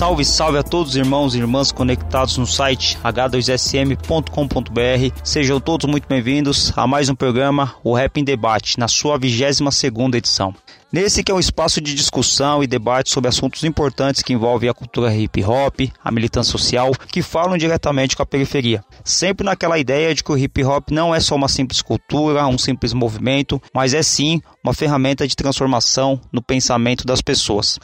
[0.00, 5.20] Salve, salve a todos os irmãos e irmãs conectados no site h2sm.com.br.
[5.22, 9.74] Sejam todos muito bem-vindos a mais um programa, o Rap em Debate, na sua 22
[9.74, 10.54] segunda edição.
[10.90, 14.74] Nesse que é um espaço de discussão e debate sobre assuntos importantes que envolvem a
[14.74, 18.82] cultura hip hop, a militância social, que falam diretamente com a periferia.
[19.04, 22.56] Sempre naquela ideia de que o hip hop não é só uma simples cultura, um
[22.56, 27.78] simples movimento, mas é sim uma ferramenta de transformação no pensamento das pessoas.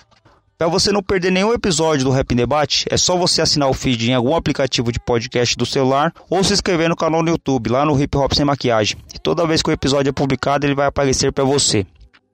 [0.58, 4.10] Para você não perder nenhum episódio do Rap Debate, é só você assinar o feed
[4.10, 7.84] em algum aplicativo de podcast do celular ou se inscrever no canal no YouTube, lá
[7.84, 8.96] no Hip Hop Sem Maquiagem.
[9.14, 11.84] E toda vez que o episódio é publicado, ele vai aparecer para você.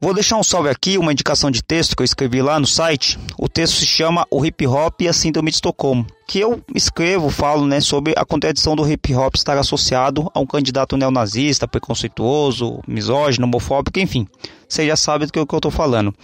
[0.01, 3.19] Vou deixar um salve aqui, uma indicação de texto que eu escrevi lá no site.
[3.37, 7.29] O texto se chama O Hip Hop e a Síndrome de Estocolmo, que eu escrevo,
[7.29, 12.81] falo né, sobre a contradição do hip hop estar associado a um candidato neonazista, preconceituoso,
[12.87, 14.29] misógino, homofóbico, enfim.
[14.69, 16.15] Você já sabe do que eu estou falando.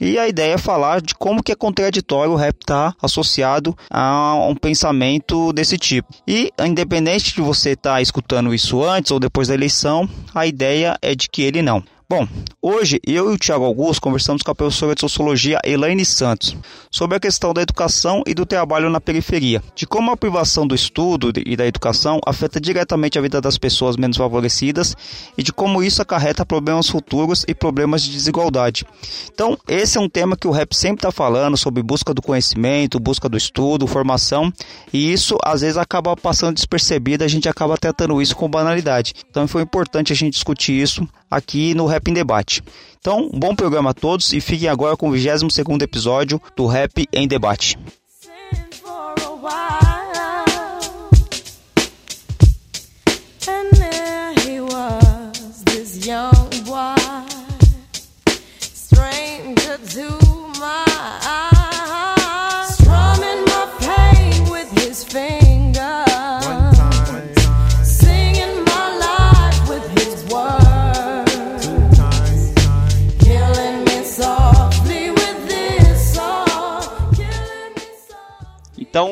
[0.00, 3.76] E a ideia é falar de como que é contraditório o rap estar tá associado
[3.90, 6.08] a um pensamento desse tipo.
[6.26, 10.96] E independente de você estar tá escutando isso antes ou depois da eleição, a ideia
[11.00, 11.82] é de que ele não.
[12.08, 12.24] Bom,
[12.62, 16.56] hoje eu e o Tiago Augusto conversamos com a professora de Sociologia Elaine Santos
[16.88, 20.72] sobre a questão da educação e do trabalho na periferia, de como a privação do
[20.72, 24.94] estudo e da educação afeta diretamente a vida das pessoas menos favorecidas
[25.36, 28.86] e de como isso acarreta problemas futuros e problemas de desigualdade.
[29.34, 33.00] Então, esse é um tema que o rap sempre está falando sobre busca do conhecimento,
[33.00, 34.52] busca do estudo, formação,
[34.92, 39.12] e isso às vezes acaba passando despercebido, a gente acaba tratando isso com banalidade.
[39.28, 42.62] Então, foi importante a gente discutir isso aqui no Rap em Debate.
[42.98, 47.26] Então, bom programa a todos e fiquem agora com o 22º episódio do Rap em
[47.26, 47.78] Debate.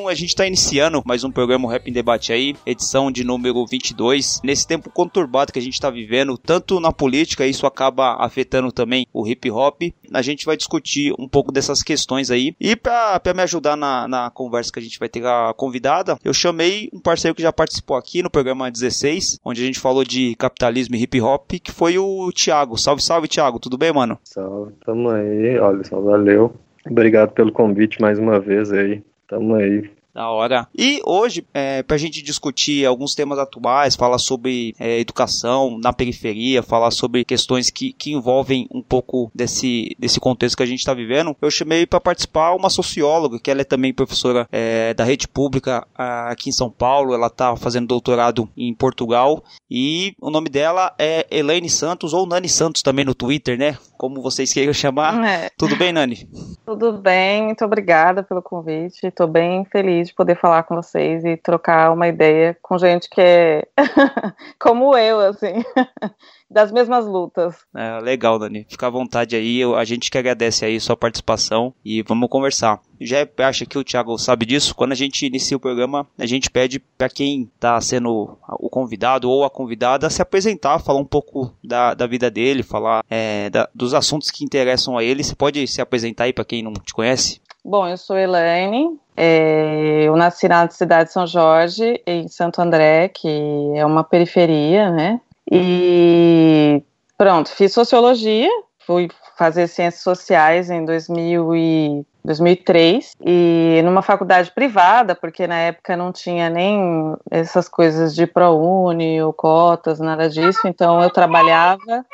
[0.04, 3.64] Então, a gente está iniciando mais um programa Rap em Debate aí, edição de número
[3.64, 4.42] 22.
[4.44, 9.06] Nesse tempo conturbado que a gente está vivendo, tanto na política, isso acaba afetando também
[9.14, 9.80] o hip hop.
[10.12, 12.54] A gente vai discutir um pouco dessas questões aí.
[12.60, 16.18] E para me ajudar na, na conversa que a gente vai ter com a convidada,
[16.22, 20.04] eu chamei um parceiro que já participou aqui no programa 16, onde a gente falou
[20.04, 22.76] de capitalismo e hip hop, que foi o Thiago.
[22.76, 23.58] Salve, salve, Thiago.
[23.58, 24.18] Tudo bem, mano?
[24.22, 26.54] Salve, tamo aí, Alisson, valeu.
[26.86, 29.02] Obrigado pelo convite mais uma vez aí.
[29.34, 29.90] Tamo aí.
[30.14, 30.68] Da hora.
[30.72, 35.92] E hoje, é, para a gente discutir alguns temas atuais, falar sobre é, educação na
[35.92, 40.78] periferia, falar sobre questões que, que envolvem um pouco desse, desse contexto que a gente
[40.78, 45.02] está vivendo, eu chamei para participar uma socióloga, que ela é também professora é, da
[45.02, 50.48] rede pública aqui em São Paulo, ela está fazendo doutorado em Portugal, e o nome
[50.48, 53.76] dela é Elaine Santos, ou Nani Santos também no Twitter, né?
[53.96, 55.24] Como vocês queiram chamar.
[55.24, 55.50] É.
[55.58, 56.28] Tudo bem, Nani?
[56.64, 59.06] Tudo bem, muito obrigada pelo convite.
[59.06, 63.20] Estou bem feliz de poder falar com vocês e trocar uma ideia com gente que
[63.20, 63.66] é
[64.58, 65.62] como eu, assim,
[66.50, 67.56] das mesmas lutas.
[67.74, 68.66] É, legal, Dani.
[68.68, 69.62] Fica à vontade aí.
[69.62, 72.80] A gente que agradece aí sua participação e vamos conversar.
[73.00, 74.74] Já acha que o Thiago sabe disso?
[74.74, 79.28] Quando a gente inicia o programa, a gente pede para quem tá sendo o convidado
[79.28, 83.68] ou a convidada se apresentar, falar um pouco da, da vida dele, falar é, da-
[83.74, 85.24] dos assuntos que interessam a ele.
[85.24, 87.40] Você pode se apresentar aí para quem não te conhece?
[87.66, 93.08] Bom, eu sou Elaine, é, eu nasci na cidade de São Jorge, em Santo André,
[93.08, 95.18] que é uma periferia, né?
[95.50, 96.82] E
[97.16, 98.50] pronto, fiz sociologia,
[98.86, 99.08] fui
[99.38, 106.12] fazer ciências sociais em 2000 e 2003 e numa faculdade privada, porque na época não
[106.12, 112.04] tinha nem essas coisas de ProUni ou cotas, nada disso, então eu trabalhava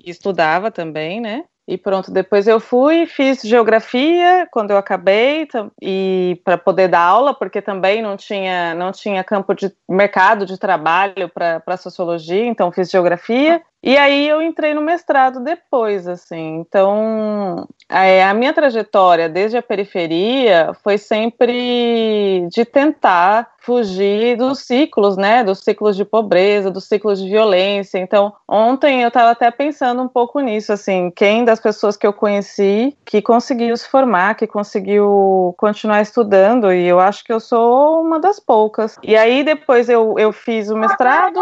[0.00, 1.44] e, e estudava também, né?
[1.68, 5.46] E pronto, depois eu fui, fiz geografia quando eu acabei
[5.82, 10.56] e para poder dar aula, porque também não tinha não tinha campo de mercado de
[10.56, 13.60] trabalho para sociologia, então fiz geografia.
[13.88, 16.58] E aí eu entrei no mestrado depois, assim.
[16.58, 25.16] Então, é, a minha trajetória desde a periferia foi sempre de tentar fugir dos ciclos,
[25.16, 25.44] né?
[25.44, 27.98] Dos ciclos de pobreza, dos ciclos de violência.
[27.98, 32.12] Então, ontem eu estava até pensando um pouco nisso, assim, quem das pessoas que eu
[32.12, 38.02] conheci que conseguiu se formar, que conseguiu continuar estudando, e eu acho que eu sou
[38.02, 38.96] uma das poucas.
[39.02, 41.38] E aí depois eu, eu fiz o mestrado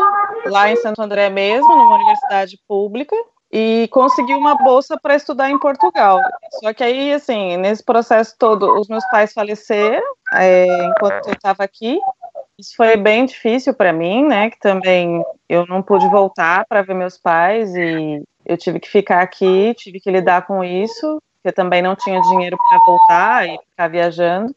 [0.47, 2.36] lá em Santo André mesmo, numa universidade
[2.67, 3.17] pública,
[3.53, 6.21] e consegui uma bolsa para estudar em Portugal.
[6.61, 11.63] Só que aí, assim, nesse processo todo, os meus pais faleceram é, enquanto eu estava
[11.65, 11.99] aqui.
[12.59, 14.51] Isso foi bem difícil para mim, né?
[14.51, 19.21] Que também eu não pude voltar para ver meus pais e eu tive que ficar
[19.21, 23.89] aqui, tive que lidar com isso, porque também não tinha dinheiro para voltar e ficar
[23.89, 24.55] viajando.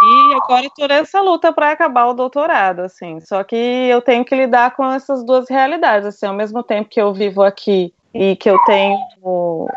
[0.00, 3.20] E agora estou nessa luta para acabar o doutorado, assim.
[3.20, 7.00] Só que eu tenho que lidar com essas duas realidades, assim, ao mesmo tempo que
[7.00, 9.68] eu vivo aqui e que eu tenho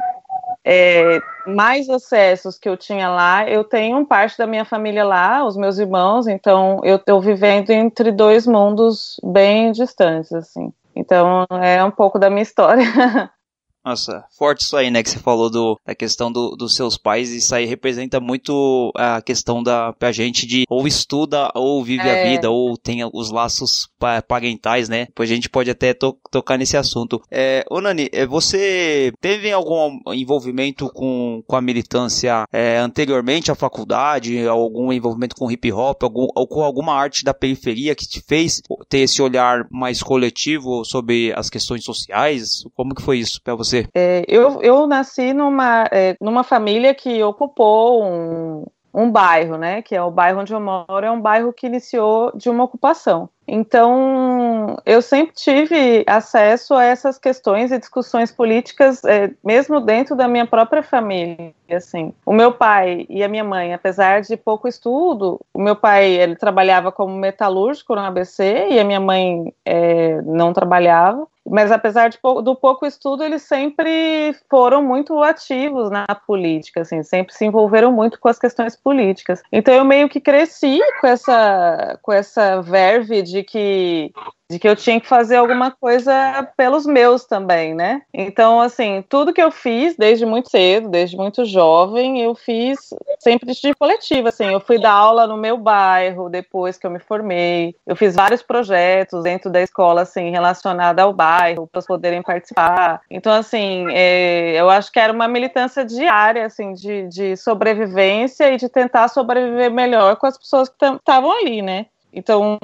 [0.63, 5.57] é, mais acessos que eu tinha lá, eu tenho parte da minha família lá, os
[5.57, 10.71] meus irmãos, então eu estou vivendo entre dois mundos bem distantes, assim.
[10.95, 12.83] Então é um pouco da minha história.
[13.83, 15.01] Nossa, forte isso aí, né?
[15.01, 17.31] Que você falou do, da questão do, dos seus pais.
[17.31, 22.15] Isso aí representa muito a questão da pra gente de ou estuda ou vive a
[22.17, 22.29] É.
[22.29, 25.05] vida ou tem os laços pa- parentais, né?
[25.07, 27.19] Depois a gente pode até to- tocar nesse assunto.
[27.31, 33.55] É, ô Nani, é, você teve algum envolvimento com, com a militância é, anteriormente à
[33.55, 34.45] faculdade?
[34.47, 36.03] Algum envolvimento com hip hop?
[36.03, 40.85] Algum, ou com alguma arte da periferia que te fez ter esse olhar mais coletivo
[40.85, 42.63] sobre as questões sociais?
[42.75, 43.70] Como que foi isso pra você?
[43.93, 49.81] É, eu, eu nasci numa, é, numa família que ocupou um, um bairro, né?
[49.81, 53.29] Que é o bairro onde eu moro, é um bairro que iniciou de uma ocupação.
[53.53, 60.25] Então, eu sempre tive acesso a essas questões e discussões políticas, é, mesmo dentro da
[60.25, 61.53] minha própria família.
[61.69, 66.11] Assim, o meu pai e a minha mãe, apesar de pouco estudo, o meu pai
[66.11, 71.27] ele trabalhava como metalúrgico no ABC e a minha mãe é, não trabalhava.
[71.45, 77.33] Mas apesar de do pouco estudo, eles sempre foram muito ativos na política, assim, sempre
[77.33, 79.41] se envolveram muito com as questões políticas.
[79.51, 84.11] Então eu meio que cresci com essa com essa verve de que
[84.51, 88.01] de que eu tinha que fazer alguma coisa pelos meus também, né?
[88.13, 92.77] Então, assim, tudo que eu fiz desde muito cedo, desde muito jovem, eu fiz
[93.17, 96.99] sempre de coletiva, assim, eu fui dar aula no meu bairro depois que eu me
[96.99, 102.99] formei, eu fiz vários projetos dentro da escola, assim, relacionada ao bairro, para poderem participar.
[103.09, 108.57] Então, assim, é, eu acho que era uma militância diária, assim, de, de sobrevivência e
[108.57, 111.85] de tentar sobreviver melhor com as pessoas que estavam ali, né?
[112.13, 112.57] Então,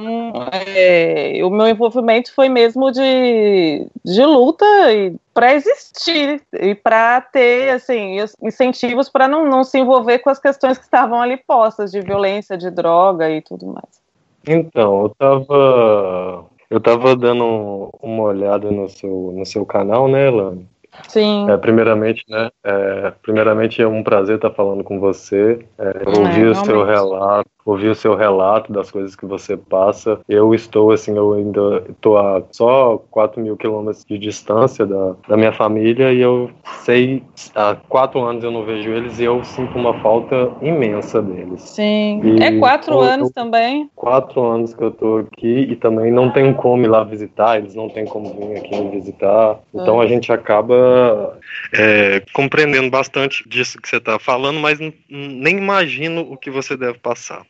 [0.52, 4.66] é, o meu envolvimento foi mesmo de, de luta
[5.34, 10.78] para existir e para ter assim incentivos para não, não se envolver com as questões
[10.78, 14.02] que estavam ali postas de violência, de droga e tudo mais.
[14.48, 16.46] Então, eu tava.
[16.70, 20.68] Eu tava dando uma olhada no seu, no seu canal, né, Elane?
[21.08, 21.50] Sim.
[21.50, 22.50] É, primeiramente, né?
[22.64, 25.66] é, primeiramente é um prazer estar falando com você.
[25.78, 30.20] É, eu ouvi o seu relato, ouvi o seu relato das coisas que você passa.
[30.28, 35.36] Eu estou assim, eu ainda estou a só 4 mil quilômetros de distância da, da
[35.36, 36.50] minha família e eu
[36.86, 37.22] sei
[37.54, 41.62] há quatro anos eu não vejo eles e eu sinto uma falta imensa deles.
[41.62, 42.22] Sim.
[42.24, 43.90] E é quatro eu- anos também.
[43.96, 47.76] quatro anos que eu tô aqui e também não tenho como ir lá visitar, eles
[47.76, 49.60] não têm como vir aqui me visitar.
[49.74, 50.04] Então Ah.
[50.04, 51.38] a gente acaba
[51.74, 56.98] é, compreendendo bastante disso que você tá falando, mas nem imagino o que você deve
[57.00, 57.42] passar.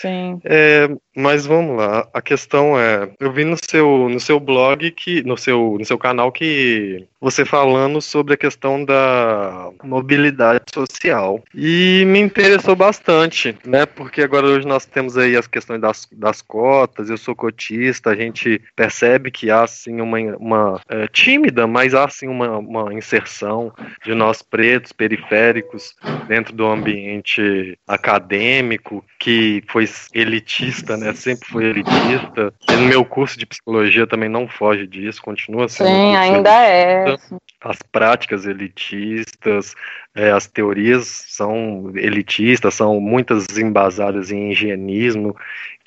[0.00, 0.40] Sim.
[0.44, 5.22] É, mas vamos lá, a questão é, eu vi no seu, no seu blog que,
[5.22, 12.04] no seu, no seu canal que você falando sobre a questão da mobilidade social e
[12.06, 13.86] me interessou bastante, né?
[13.86, 17.08] Porque agora hoje nós temos aí as questões das, das cotas.
[17.08, 22.08] Eu sou cotista, a gente percebe que há sim uma, uma é, tímida, mas há
[22.08, 23.72] sim uma, uma inserção
[24.04, 25.94] de nós pretos periféricos
[26.28, 31.14] dentro do ambiente acadêmico que foi elitista, né?
[31.14, 32.52] Sempre foi elitista.
[32.68, 35.88] E no meu curso de psicologia também não foge disso, continua sendo.
[35.88, 37.05] Sim, ainda é.
[37.08, 37.36] Elitista.
[37.60, 39.74] As práticas elitistas,
[40.14, 45.36] é, as teorias são elitistas, são muitas embasadas em higienismo.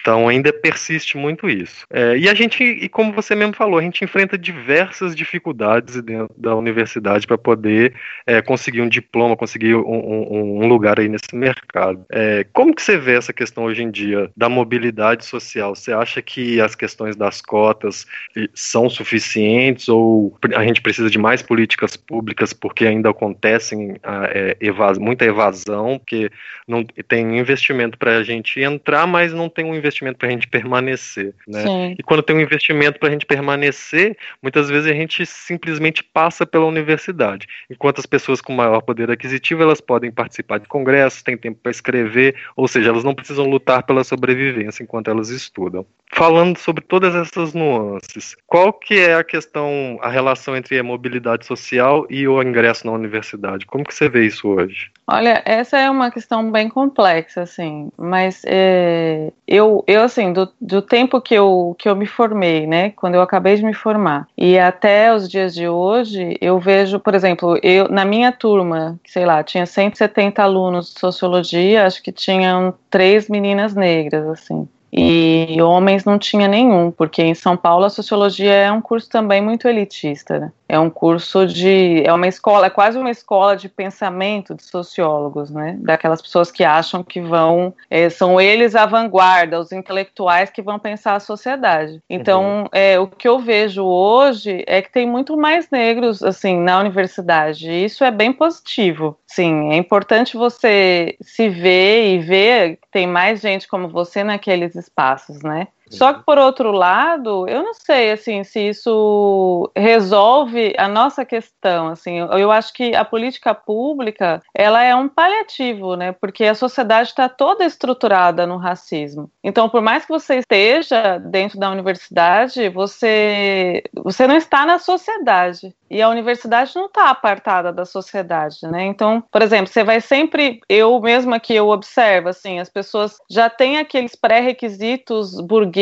[0.01, 1.85] Então ainda persiste muito isso.
[1.91, 6.33] É, e a gente, e como você mesmo falou, a gente enfrenta diversas dificuldades dentro
[6.37, 7.93] da universidade para poder
[8.25, 12.05] é, conseguir um diploma, conseguir um, um- um lugar aí nesse mercado.
[12.11, 15.75] É, como que você vê essa questão hoje em dia da mobilidade social?
[15.75, 18.05] Você acha que as questões das cotas
[18.37, 24.29] eh, são suficientes ou a gente precisa de mais políticas públicas porque ainda acontecem ah,
[24.31, 26.29] é, eva- muita evasão, porque
[26.67, 30.47] não tem investimento para a gente entrar, mas não tem um investimento para a gente
[30.47, 31.63] permanecer, né?
[31.63, 31.95] Sim.
[31.97, 36.45] E quando tem um investimento para a gente permanecer, muitas vezes a gente simplesmente passa
[36.45, 37.47] pela universidade.
[37.69, 41.71] Enquanto as pessoas com maior poder aquisitivo, elas podem participar de congressos, têm tempo para
[41.71, 45.85] escrever, ou seja, elas não precisam lutar pela sobrevivência enquanto elas estudam.
[46.11, 51.45] Falando sobre todas essas nuances, qual que é a questão, a relação entre a mobilidade
[51.45, 53.65] social e o ingresso na universidade?
[53.65, 54.91] Como que você vê isso hoje?
[55.07, 60.81] Olha, essa é uma questão bem complexa, assim, mas é, eu, eu, assim, do, do
[60.81, 64.57] tempo que eu, que eu me formei, né, quando eu acabei de me formar, e
[64.57, 69.43] até os dias de hoje, eu vejo, por exemplo, eu, na minha turma, sei lá,
[69.43, 74.67] tinha 170 alunos de sociologia, acho que tinham três meninas negras, assim.
[74.91, 79.41] E homens não tinha nenhum, porque em São Paulo a sociologia é um curso também
[79.41, 80.51] muito elitista, né?
[80.67, 82.03] É um curso de.
[82.05, 85.75] É uma escola, é quase uma escola de pensamento de sociólogos, né?
[85.79, 87.73] Daquelas pessoas que acham que vão.
[87.89, 91.99] é, são eles a vanguarda, os intelectuais que vão pensar a sociedade.
[92.07, 96.79] Então, é, o que eu vejo hoje é que tem muito mais negros, assim, na
[96.79, 97.69] universidade.
[97.69, 99.17] E isso é bem positivo.
[99.25, 105.41] Sim, é importante você se ver e ver tem mais gente como você naqueles espaços,
[105.41, 105.67] né?
[105.89, 111.87] Só que por outro lado, eu não sei assim se isso resolve a nossa questão,
[111.87, 112.17] assim.
[112.19, 116.11] Eu, acho que a política pública, ela é um paliativo, né?
[116.11, 119.29] Porque a sociedade está toda estruturada no racismo.
[119.43, 125.73] Então, por mais que você esteja dentro da universidade, você você não está na sociedade.
[125.89, 128.85] E a universidade não está apartada da sociedade, né?
[128.85, 133.49] Então, por exemplo, você vai sempre, eu mesma que eu observo, assim, as pessoas já
[133.49, 135.78] têm aqueles pré-requisitos burgueses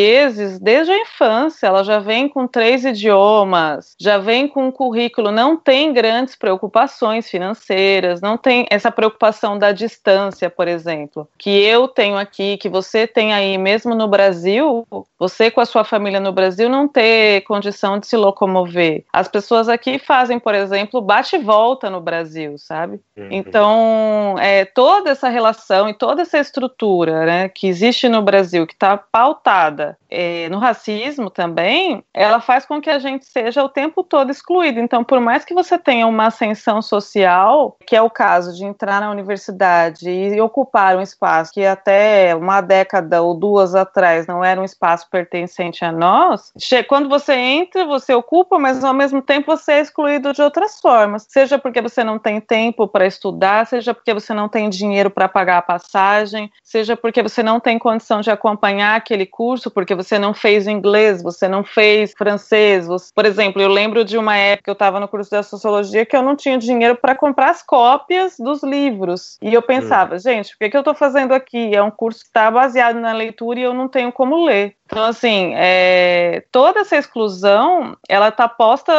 [0.61, 5.57] desde a infância, ela já vem com três idiomas, já vem com um currículo, não
[5.57, 12.17] tem grandes preocupações financeiras, não tem essa preocupação da distância, por exemplo, que eu tenho
[12.17, 14.85] aqui, que você tem aí, mesmo no Brasil,
[15.17, 19.03] você com a sua família no Brasil não ter condição de se locomover.
[19.11, 22.99] As pessoas aqui fazem, por exemplo, bate e volta no Brasil, sabe?
[23.31, 28.73] Então, é, toda essa relação e toda essa estrutura né, que existe no Brasil, que
[28.73, 34.03] está pautada é, no racismo também, ela faz com que a gente seja o tempo
[34.03, 34.79] todo excluído.
[34.79, 39.01] Então, por mais que você tenha uma ascensão social, que é o caso de entrar
[39.01, 44.59] na universidade e ocupar um espaço que até uma década ou duas atrás não era
[44.59, 46.51] um espaço pertencente a nós,
[46.87, 51.25] quando você entra, você ocupa, mas ao mesmo tempo você é excluído de outras formas.
[51.29, 55.27] Seja porque você não tem tempo para estudar, seja porque você não tem dinheiro para
[55.27, 60.17] pagar a passagem, seja porque você não tem condição de acompanhar aquele curso, porque você
[60.17, 62.87] não fez inglês, você não fez francês.
[62.87, 66.03] você- Por exemplo, eu lembro de uma época que eu estava no curso da sociologia
[66.03, 69.37] que eu não tinha dinheiro para comprar as cópias dos livros.
[69.39, 71.75] E eu pensava, gente, o que, que eu estou fazendo aqui?
[71.75, 74.73] É um curso que está baseado na leitura e eu não tenho como ler.
[74.89, 78.93] Então, assim, é, toda essa exclusão, ela está posta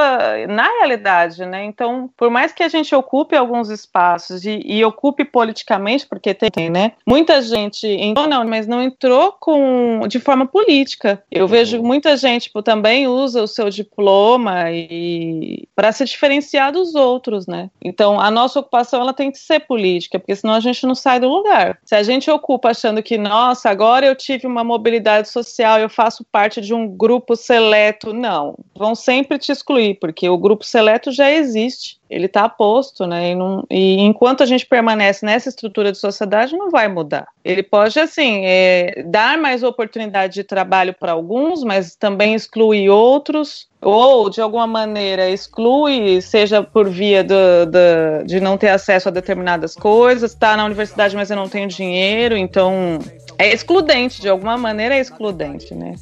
[0.48, 1.64] na realidade, né?
[1.64, 6.68] Então, por mais que a gente ocupe alguns espaços e, e ocupe politicamente, porque tem,
[6.68, 6.92] né?
[7.06, 11.22] Muita gente entrou, não, mas não entrou com de forma política.
[11.30, 16.94] Eu vejo muita gente tipo, também usa o seu diploma e para se diferenciar dos
[16.94, 17.70] outros, né?
[17.82, 21.20] Então, a nossa ocupação ela tem que ser política, porque senão a gente não sai
[21.20, 21.78] do lugar.
[21.84, 26.24] Se a gente ocupa achando que, nossa, agora eu tive uma mobilidade social, eu faço
[26.30, 28.54] parte de um grupo seleto, não.
[28.76, 31.98] Vão sempre te excluir, porque o grupo seleto já existe.
[32.10, 33.32] Ele está posto, né?
[33.32, 37.26] E, não- e enquanto a gente permanece nessa estrutura de sociedade, não vai mudar.
[37.44, 43.68] Ele pode, assim, é, dar mais oportunidade de trabalho para alguns, mas também excluir outros,
[43.82, 49.12] ou de alguma maneira exclui, seja por via do- do- de não ter acesso a
[49.12, 52.98] determinadas coisas, está na universidade, mas eu não tenho dinheiro, então
[53.38, 55.94] é excludente, de alguma maneira é excludente, né?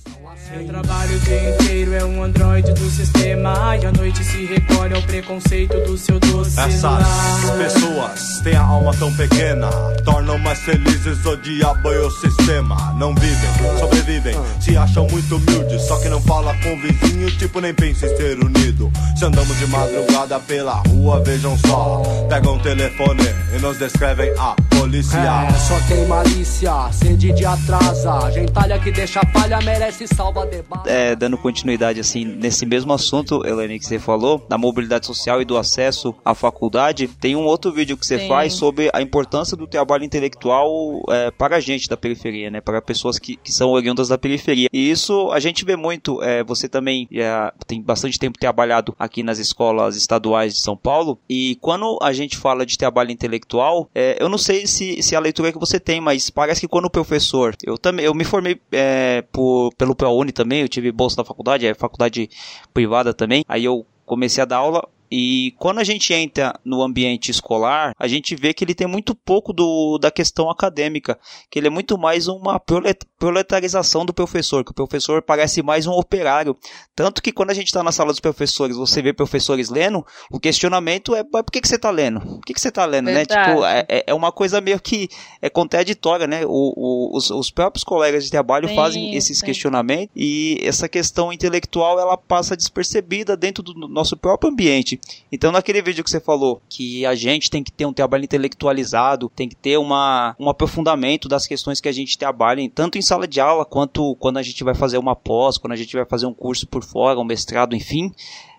[0.54, 3.76] Eu trabalho o dia inteiro, é um androide do sistema.
[3.76, 6.58] E à noite se recolhe ao preconceito do seu doce.
[6.58, 9.68] Essas pessoas têm a alma tão pequena,
[10.04, 12.94] tornam mais felizes o diabo e o sistema.
[12.96, 17.60] Não vivem, sobrevivem, se acham muito humildes, só que não fala com o vizinho, tipo
[17.60, 18.90] nem pensa em ser unido.
[19.16, 23.24] Se andamos de madrugada pela rua, vejam só, pegam o telefone
[23.54, 24.54] e nos descrevem a
[24.86, 25.18] polícia.
[25.18, 28.30] É, só tem malícia, sede de atrasa.
[28.30, 30.88] Gentalha que deixa falha merece salva debate.
[30.88, 35.44] É, dando continuidade assim nesse mesmo assunto, Helene, que você falou, da mobilidade social e
[35.44, 38.28] do acesso à faculdade, tem um outro vídeo que você Sim.
[38.28, 42.60] faz sobre a importância do trabalho intelectual é, para a gente da periferia, né?
[42.60, 44.68] Para pessoas que, que são oriundas da periferia.
[44.72, 46.22] E isso a gente vê muito.
[46.22, 51.18] é, você também é, tem bastante tempo trabalhado aqui nas escolas estaduais de São Paulo.
[51.28, 55.20] E quando a gente fala de trabalho intelectual, é, eu não sei se, se a
[55.20, 58.60] leitura que você tem, mas parece que quando o professor, eu também, eu me formei
[58.72, 62.28] é, por, pelo ProUni também, eu tive bolsa da faculdade, é faculdade
[62.72, 63.44] privada também.
[63.48, 68.08] Aí eu comecei a dar aula e quando a gente entra no ambiente escolar, a
[68.08, 71.18] gente vê que ele tem muito pouco do, da questão acadêmica,
[71.50, 75.86] que ele é muito mais uma prolet- proletarização do professor, que o professor parece mais
[75.86, 76.56] um operário.
[76.94, 80.40] Tanto que quando a gente está na sala dos professores, você vê professores lendo, o
[80.40, 82.20] questionamento é "Mas por que, que você está lendo?
[82.20, 83.24] Por que, que você está lendo, né?
[83.26, 85.08] Tipo, é, é- é uma coisa meio que
[85.42, 86.44] é contraditória, né?
[86.46, 89.46] O, o- os, os próprios colegas de trabalho Sim, fazem esses sim.
[89.46, 94.95] questionamentos e essa questão intelectual ela passa despercebida dentro do nosso próprio ambiente.
[95.30, 99.30] Então, naquele vídeo que você falou que a gente tem que ter um trabalho intelectualizado,
[99.34, 103.26] tem que ter uma, um aprofundamento das questões que a gente trabalha, tanto em sala
[103.26, 106.26] de aula quanto quando a gente vai fazer uma pós, quando a gente vai fazer
[106.26, 108.12] um curso por fora, um mestrado, enfim.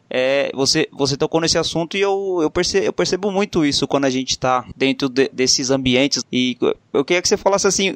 [0.10, 4.06] É, você, você tocou nesse assunto e eu, eu, perce, eu percebo muito isso quando
[4.06, 6.24] a gente está dentro de- desses ambientes.
[6.32, 6.58] E
[6.94, 7.94] eu queria que você falasse assim.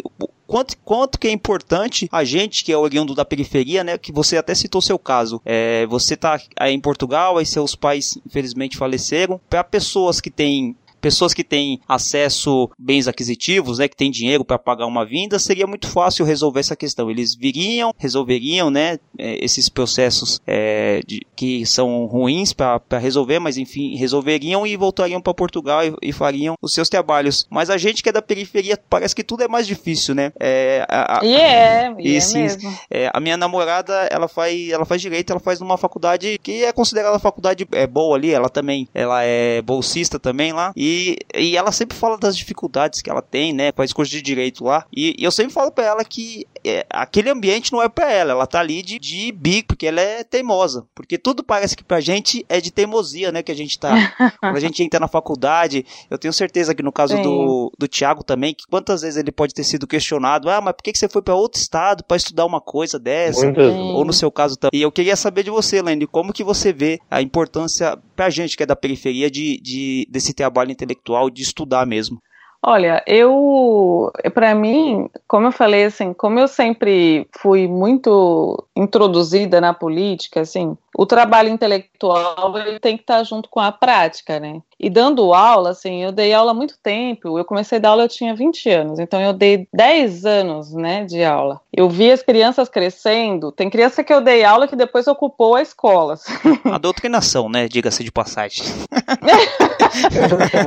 [0.52, 3.98] Quanto, quanto que é importante a gente que é oriundo da periferia, né?
[3.98, 5.42] Que você até citou seu caso.
[5.46, 9.40] É, você tá em Portugal, aí seus pais infelizmente faleceram.
[9.50, 14.60] Para pessoas que têm pessoas que têm acesso bens aquisitivos, né, que têm dinheiro para
[14.60, 17.10] pagar uma vinda, seria muito fácil resolver essa questão.
[17.10, 23.58] Eles viriam, resolveriam, né, é, esses processos é, de- que são ruins para resolver, mas
[23.58, 27.46] enfim, resolveriam e voltariam para Portugal e, e fariam os seus trabalhos.
[27.50, 30.32] Mas a gente que é da periferia parece que tudo é mais difícil, né?
[30.40, 32.48] É, a- a- E é, e, E é sim,
[32.90, 36.72] é, a minha namorada, ela faz, ela faz direito, ela faz numa faculdade que é
[36.72, 40.91] considerada faculdade é, boa ali, ela também, ela é bolsista também lá, e,
[41.36, 44.86] e ela sempre fala das dificuldades que ela tem, né, faz curso de direito lá,
[44.92, 48.32] e, e eu sempre falo pra ela que é, aquele ambiente não é pra ela,
[48.32, 52.00] ela tá ali de, de bico, porque ela é teimosa, porque tudo parece que pra
[52.00, 53.92] gente é de teimosia, né, que a gente tá,
[54.40, 57.24] quando a gente entra na faculdade, eu tenho certeza que no caso Sim.
[57.24, 60.84] do, do Thiago também, que quantas vezes ele pode ter sido questionado, ah, mas por
[60.84, 63.44] que, que você foi pra outro estado pra estudar uma coisa dessa?
[63.46, 63.74] Muitas.
[63.74, 64.80] Ou no seu caso também.
[64.80, 68.56] E eu queria saber de você, Lenny, como que você vê a importância pra gente
[68.56, 72.22] que é da periferia de, de desse trabalho intelectual, de estudar mesmo.
[72.64, 79.74] Olha, eu, para mim, como eu falei assim, como eu sempre fui muito introduzida na
[79.74, 84.62] política, assim, o trabalho intelectual ele tem que estar junto com a prática, né?
[84.80, 87.38] E dando aula, assim, eu dei aula há muito tempo.
[87.38, 91.06] Eu comecei a dar aula eu tinha 20 anos, então eu dei 10 anos, né,
[91.06, 91.62] de aula.
[91.72, 93.52] Eu vi as crianças crescendo.
[93.52, 96.14] Tem criança que eu dei aula que depois ocupou a escola.
[96.14, 96.34] assim.
[96.66, 97.68] A doutrinação, né?
[97.68, 98.64] Diga-se de passagem.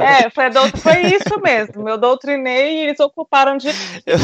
[0.02, 1.88] É, foi, foi isso mesmo.
[1.88, 3.68] Eu doutrinei e eles ocuparam de
[4.04, 4.18] Eu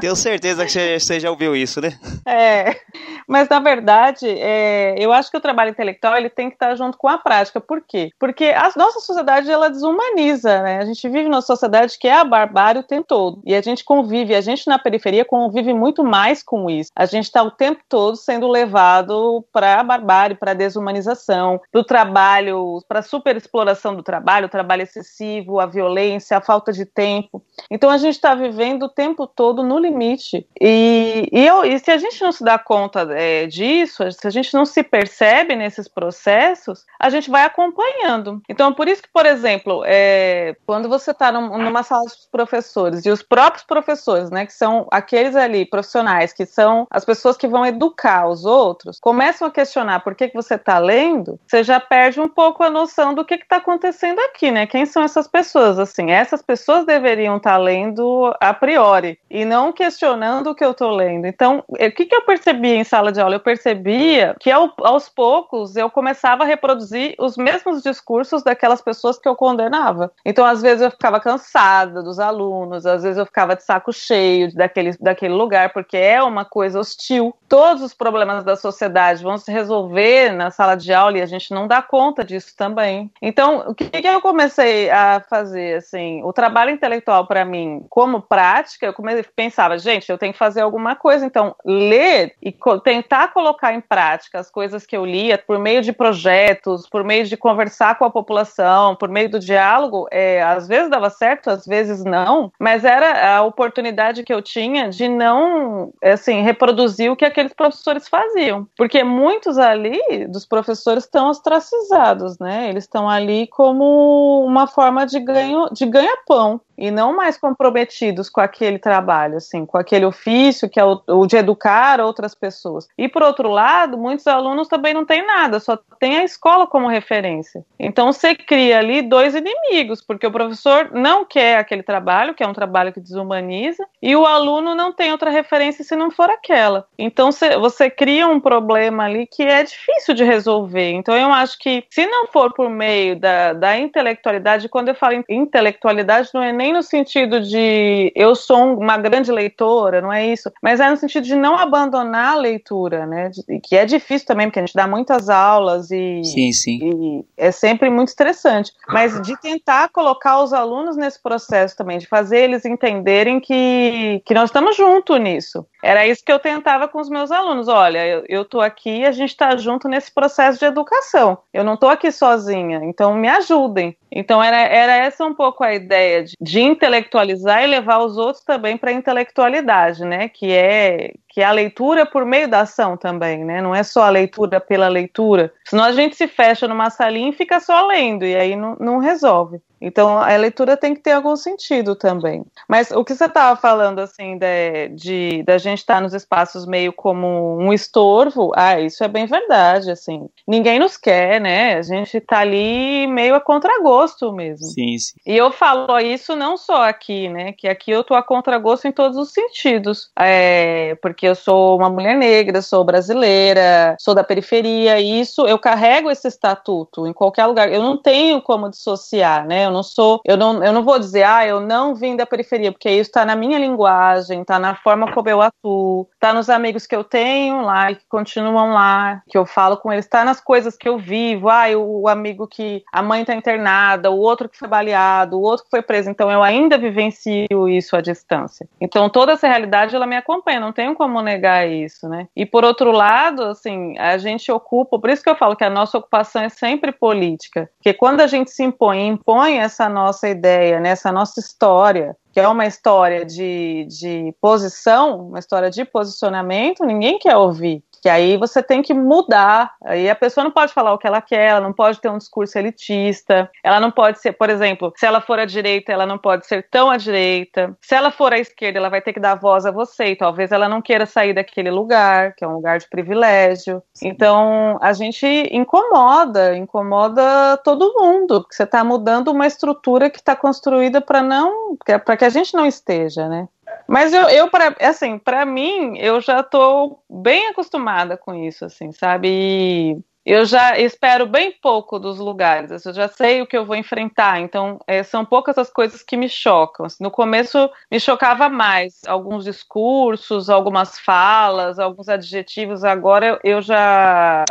[0.00, 1.98] tenho certeza que você, você já ouviu isso, né?
[2.26, 2.80] É,
[3.26, 6.96] mas na verdade, é, eu acho que o trabalho intelectual ele tem que estar junto
[6.98, 7.60] com a prática.
[7.60, 8.10] Por quê?
[8.18, 10.78] Porque a nossa sociedade ela desumaniza, né?
[10.78, 13.84] A gente vive numa sociedade que é a barbárie o tempo todo e a gente
[13.84, 16.90] convive, a gente na periferia convive muito mais com isso.
[16.94, 21.80] A gente está o tempo todo sendo levado para a barbárie, para a desumanização, para
[21.80, 26.84] o trabalho, para a superexploração do trabalho, o trabalho excessivo, a violência, a falta de
[26.84, 27.42] tempo.
[27.70, 30.46] Então a gente está vivendo o tempo todo no limite.
[30.60, 34.30] E, e, eu- e se a gente não se dá conta é, disso, se a
[34.30, 38.42] gente não se percebe nesses processos, a gente vai acompanhando.
[38.48, 43.10] Então, por isso que, por exemplo, é, quando você está numa sala de professores e
[43.10, 47.64] os próprios professores, né, que são aqueles ali profissionais, que são as pessoas que vão
[47.64, 52.20] educar os outros, começam a questionar por que, que você está lendo, você já perde
[52.20, 54.66] um pouco a noção do que está acontecendo aqui, né?
[54.66, 55.78] Quem são essas pessoas?
[55.78, 60.90] Assim, essas pessoas deveriam estar lendo a priori e não questionando o que eu estou
[60.90, 61.26] lendo.
[61.26, 63.34] Então, o que, que eu percebia em sala de aula?
[63.36, 69.18] Eu percebia que ao- aos poucos eu começava a reproduzir os mesmos discursos daquelas pessoas
[69.18, 70.10] que eu condenava.
[70.24, 74.54] Então, às vezes eu ficava cansada dos alunos, às vezes eu ficava de saco cheio
[74.54, 77.34] daquele, daquele lugar, porque é uma coisa hostil.
[77.48, 81.52] Todos os problemas da sociedade vão se resolver na sala de aula e a gente
[81.52, 83.10] não dá conta disso também.
[83.20, 85.76] Então, o que, que eu comecei a fazer?
[85.78, 90.32] Assim, o trabalho intelectual para mim, como prática, eu, come- pe- pensava, gente, eu tenho
[90.32, 94.96] que fazer alguma coisa, então ler e co- tentar colocar em prática as coisas que
[94.96, 99.30] eu lia por meio de projetos, por meio de conversar com a população, por meio
[99.30, 104.32] do diálogo, é, às vezes dava certo, às vezes não, mas era a oportunidade que
[104.32, 110.46] eu tinha de não, assim, reproduzir o que aqueles professores faziam, porque muitos ali dos
[110.46, 112.68] professores estão ostracizados, né?
[112.68, 118.40] Eles estão ali como uma forma de ganho, de ganha-pão e não mais comprometidos com
[118.40, 122.86] aquele trabalho, assim, com aquele ofício que é o, o de educar outras pessoas.
[122.96, 126.86] E por outro lado, muitos alunos também não têm nada, só tem a escola como
[126.86, 127.64] referência.
[127.78, 132.46] Então você cria ali dois inimigos, porque o professor não quer aquele trabalho, que é
[132.46, 136.86] um trabalho que desumaniza, e o aluno não tem outra referência se não for aquela.
[136.96, 140.92] Então você, você cria um problema ali que é difícil de resolver.
[140.92, 145.24] Então eu acho que se não for por meio da, da intelectualidade, quando eu falo
[145.28, 150.26] intelectualidade, não é nem no sentido de eu sou um- uma grande leitora, não é
[150.26, 153.30] isso, mas é no sentido de não abandonar a leitura, né?
[153.30, 156.78] De- que é difícil também, porque a gente dá muitas aulas e, Sim, sim.
[156.82, 158.72] e é sempre muito estressante.
[158.88, 164.34] Mas de tentar colocar os alunos nesse processo também, de fazer eles entenderem que, que
[164.34, 165.66] nós estamos juntos nisso.
[165.82, 167.68] Era isso que eu tentava com os meus alunos.
[167.68, 171.38] Olha, eu, eu tô aqui, a gente está junto nesse processo de educação.
[171.52, 173.96] Eu não tô aqui sozinha, então me ajudem.
[174.10, 178.44] Então era, era essa um pouco a ideia de, de intelectualizar e levar os outros
[178.44, 180.28] também para a intelectualidade, né?
[180.28, 183.60] Que é que é a leitura por meio da ação também, né?
[183.60, 185.52] Não é só a leitura pela leitura.
[185.64, 188.98] Senão a gente se fecha numa salinha e fica só lendo, e aí não, não
[188.98, 189.60] resolve.
[189.80, 192.44] Então a leitura tem que ter algum sentido também.
[192.68, 196.92] Mas o que você estava falando, assim, de, de da gente estar nos espaços meio
[196.92, 200.28] como um estorvo, ah, isso é bem verdade, assim.
[200.46, 201.76] Ninguém nos quer, né?
[201.76, 204.66] A gente tá ali meio a contragosto mesmo.
[204.66, 205.14] Sim, sim.
[205.24, 207.52] E eu falo isso não só aqui, né?
[207.52, 210.10] Que aqui eu tô a contragosto em todos os sentidos.
[210.18, 215.58] É, porque eu sou uma mulher negra, sou brasileira, sou da periferia, e isso eu
[215.58, 217.72] carrego esse estatuto em qualquer lugar.
[217.72, 219.66] Eu não tenho como dissociar, né?
[219.66, 222.72] Eu não sou, eu não, eu não vou dizer, ah, eu não vim da periferia,
[222.72, 226.86] porque isso está na minha linguagem, tá na forma como eu atuo, tá nos amigos
[226.86, 230.40] que eu tenho lá e que continuam lá, que eu falo com eles, tá nas
[230.40, 234.48] coisas que eu vivo, ah, o, o amigo que a mãe tá internada, o outro
[234.48, 238.68] que foi baleado, o outro que foi preso, então eu ainda vivencio isso à distância.
[238.80, 242.28] Então toda essa realidade ela me acompanha, não tenho como negar isso, né?
[242.36, 245.70] E por outro lado, assim, a gente ocupa, por isso que eu falo que a
[245.70, 250.80] nossa ocupação é sempre política, porque quando a gente se impõe, impõe essa nossa ideia,
[250.80, 256.84] né, essa nossa história, que é uma história de, de posição, uma história de posicionamento,
[256.84, 257.82] ninguém quer ouvir.
[258.02, 259.72] Que aí você tem que mudar.
[259.84, 262.18] Aí a pessoa não pode falar o que ela quer, ela não pode ter um
[262.18, 266.18] discurso elitista, ela não pode ser, por exemplo, se ela for à direita, ela não
[266.18, 267.76] pode ser tão à direita.
[267.80, 270.52] Se ela for à esquerda, ela vai ter que dar voz a você, e talvez
[270.52, 273.82] ela não queira sair daquele lugar, que é um lugar de privilégio.
[274.02, 280.36] Então a gente incomoda, incomoda todo mundo, porque você está mudando uma estrutura que está
[280.36, 283.48] construída para não, para que a gente não esteja, né?
[283.88, 288.92] Mas eu, eu pra, assim, para mim, eu já tô bem acostumada com isso, assim,
[288.92, 289.28] sabe?
[289.28, 293.64] E eu já espero bem pouco dos lugares, assim, eu já sei o que eu
[293.64, 296.84] vou enfrentar, então é, são poucas as coisas que me chocam.
[296.84, 304.44] Assim, no começo me chocava mais alguns discursos, algumas falas, alguns adjetivos, agora eu já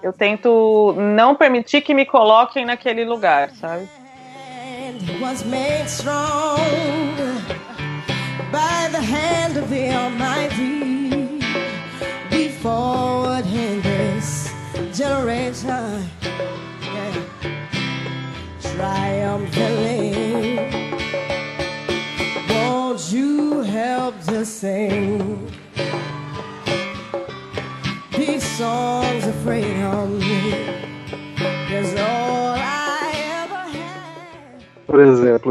[0.00, 3.88] eu tento não permitir que me coloquem naquele lugar, sabe?
[5.20, 7.65] was made strong
[8.52, 11.40] by the hand of the Almighty.
[12.30, 14.52] Be forward in this
[14.96, 16.08] generation,
[16.82, 17.14] yeah.
[18.62, 20.10] triumphantly.
[22.48, 25.35] Won't you help to sing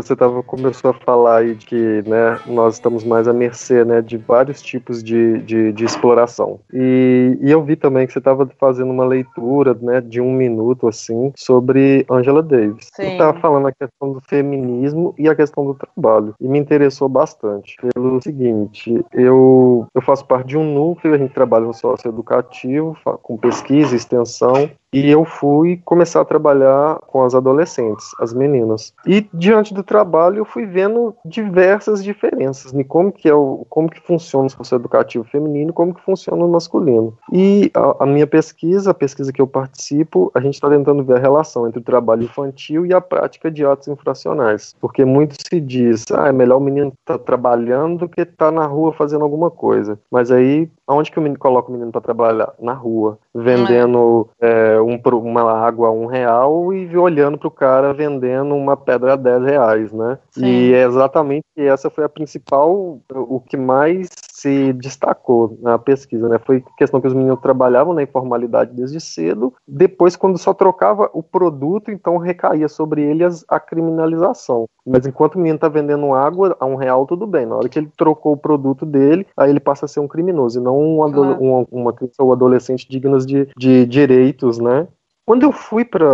[0.07, 4.01] você tava, começou a falar aí de que né, nós estamos mais à mercê né,
[4.01, 6.59] de vários tipos de, de, de exploração.
[6.73, 10.87] E, e eu vi também que você estava fazendo uma leitura né, de um minuto
[10.87, 12.89] assim sobre Angela Davis.
[12.93, 13.03] Sim.
[13.03, 16.35] Você estava falando a questão do feminismo e a questão do trabalho.
[16.39, 17.75] E me interessou bastante.
[17.93, 22.97] Pelo seguinte, eu, eu faço parte de um núcleo, a gente trabalha no sócio educativo,
[23.21, 24.69] com pesquisa e extensão.
[24.95, 28.93] E eu fui começar a trabalhar com as adolescentes, as meninas.
[29.05, 33.89] E diante do trabalho eu fui vendo diversas diferenças de como que é o, como
[33.89, 37.13] que funciona o socioeducativo feminino, como que funciona o masculino.
[37.33, 41.17] E a, a minha pesquisa, a pesquisa que eu participo, a gente está tentando ver
[41.17, 45.59] a relação entre o trabalho infantil e a prática de atos infracionais, porque muito se
[45.59, 49.51] diz, ah, é melhor o menino estar trabalhando do que estar na rua fazendo alguma
[49.51, 49.99] coisa.
[50.09, 52.53] Mas aí, aonde que o menino coloca o menino para trabalhar?
[52.59, 57.51] Na rua, vendendo é, um, pro- uma água a um real e olhando para o
[57.51, 60.17] cara vendendo uma pedra a 10 reais, né?
[60.31, 60.45] Sim.
[60.45, 64.09] E é exatamente essa foi a principal, o que mais
[64.45, 66.37] se destacou na pesquisa, né?
[66.37, 71.23] Foi questão que os meninos trabalhavam na informalidade desde cedo, depois quando só trocava o
[71.23, 74.65] produto, então recaía sobre eles a criminalização.
[74.85, 77.47] Mas enquanto o menino tá vendendo água a um real, tudo bem.
[77.47, 80.59] Na hora que ele trocou o produto dele, aí ele passa a ser um criminoso,
[80.59, 81.37] e não um Claro.
[81.41, 84.87] uma, uma criança ou adolescente dignas de, de direitos, né?
[85.25, 86.05] Quando eu fui para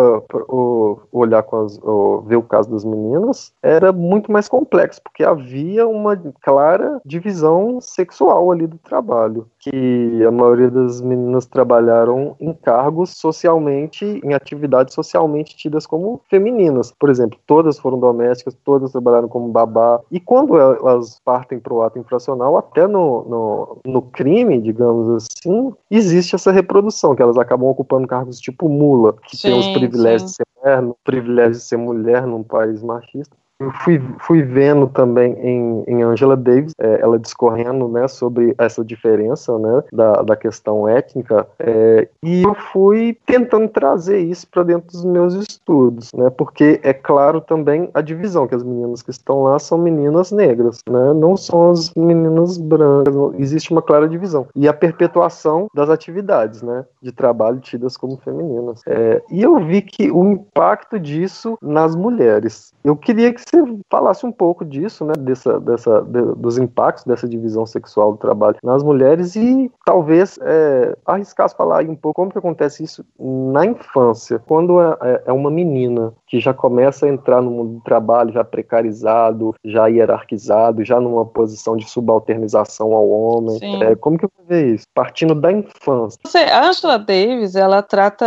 [1.11, 5.85] olhar com as, o- ver o caso das meninas, era muito mais complexo, porque havia
[5.87, 13.11] uma clara divisão sexual ali do trabalho, que a maioria das meninas trabalharam em cargos
[13.11, 16.91] socialmente, em atividades socialmente tidas como femininas.
[16.99, 21.83] Por exemplo, todas foram domésticas, todas trabalharam como babá, e quando elas partem para o
[21.83, 27.69] ato infracional, até no, no, no crime, digamos assim, existe essa reprodução, que elas acabam
[27.69, 30.27] ocupando cargos tipo mula, que tem os Sim, privilégios sim.
[30.27, 33.35] de ser mulher, o privilégio de ser mulher num país machista.
[33.83, 39.57] Fui, fui vendo também em, em Angela Davis, é, ela discorrendo né, sobre essa diferença
[39.57, 45.05] né, da, da questão étnica, é, e eu fui tentando trazer isso para dentro dos
[45.05, 49.59] meus estudos, né, porque é claro também a divisão, que as meninas que estão lá
[49.59, 54.47] são meninas negras, né, não são as meninas brancas, existe uma clara divisão.
[54.55, 58.81] E a perpetuação das atividades né, de trabalho tidas como femininas.
[58.87, 62.73] É, e eu vi que o impacto disso nas mulheres.
[62.83, 67.27] Eu queria que você falasse um pouco disso, né, dessa, dessa, de- dos impactos dessa
[67.27, 72.31] divisão sexual do trabalho nas mulheres e talvez é, arriscasse falar aí um pouco como
[72.31, 77.09] que acontece isso na infância, quando é, é- é uma menina que já começa a
[77.09, 83.09] entrar no mundo do trabalho já precarizado, já hierarquizado, já numa posição de subalternização ao
[83.09, 83.59] homem.
[83.83, 84.85] É, como que eu vou ver isso?
[84.93, 86.17] Partindo da infância.
[86.23, 88.25] Você, a Angela Davis, ela trata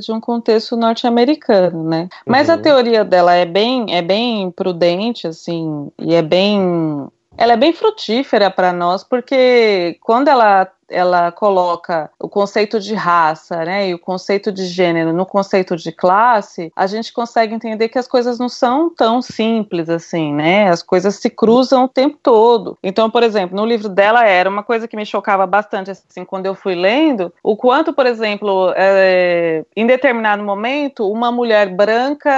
[0.00, 2.08] de um contexto norte-americano, né?
[2.26, 2.62] Mas a Uhum.
[2.62, 8.50] teoria dela é bem, é bem prudente, assim, e é bem, ela é bem frutífera
[8.50, 14.52] para nós, porque quando ela ela coloca o conceito de raça, né, e o conceito
[14.52, 18.90] de gênero no conceito de classe, a gente consegue entender que as coisas não são
[18.90, 20.68] tão simples assim, né?
[20.68, 22.76] As coisas se cruzam o tempo todo.
[22.82, 26.46] Então, por exemplo, no livro dela era uma coisa que me chocava bastante assim quando
[26.46, 32.30] eu fui lendo, o quanto, por exemplo, é, em determinado momento, uma mulher branca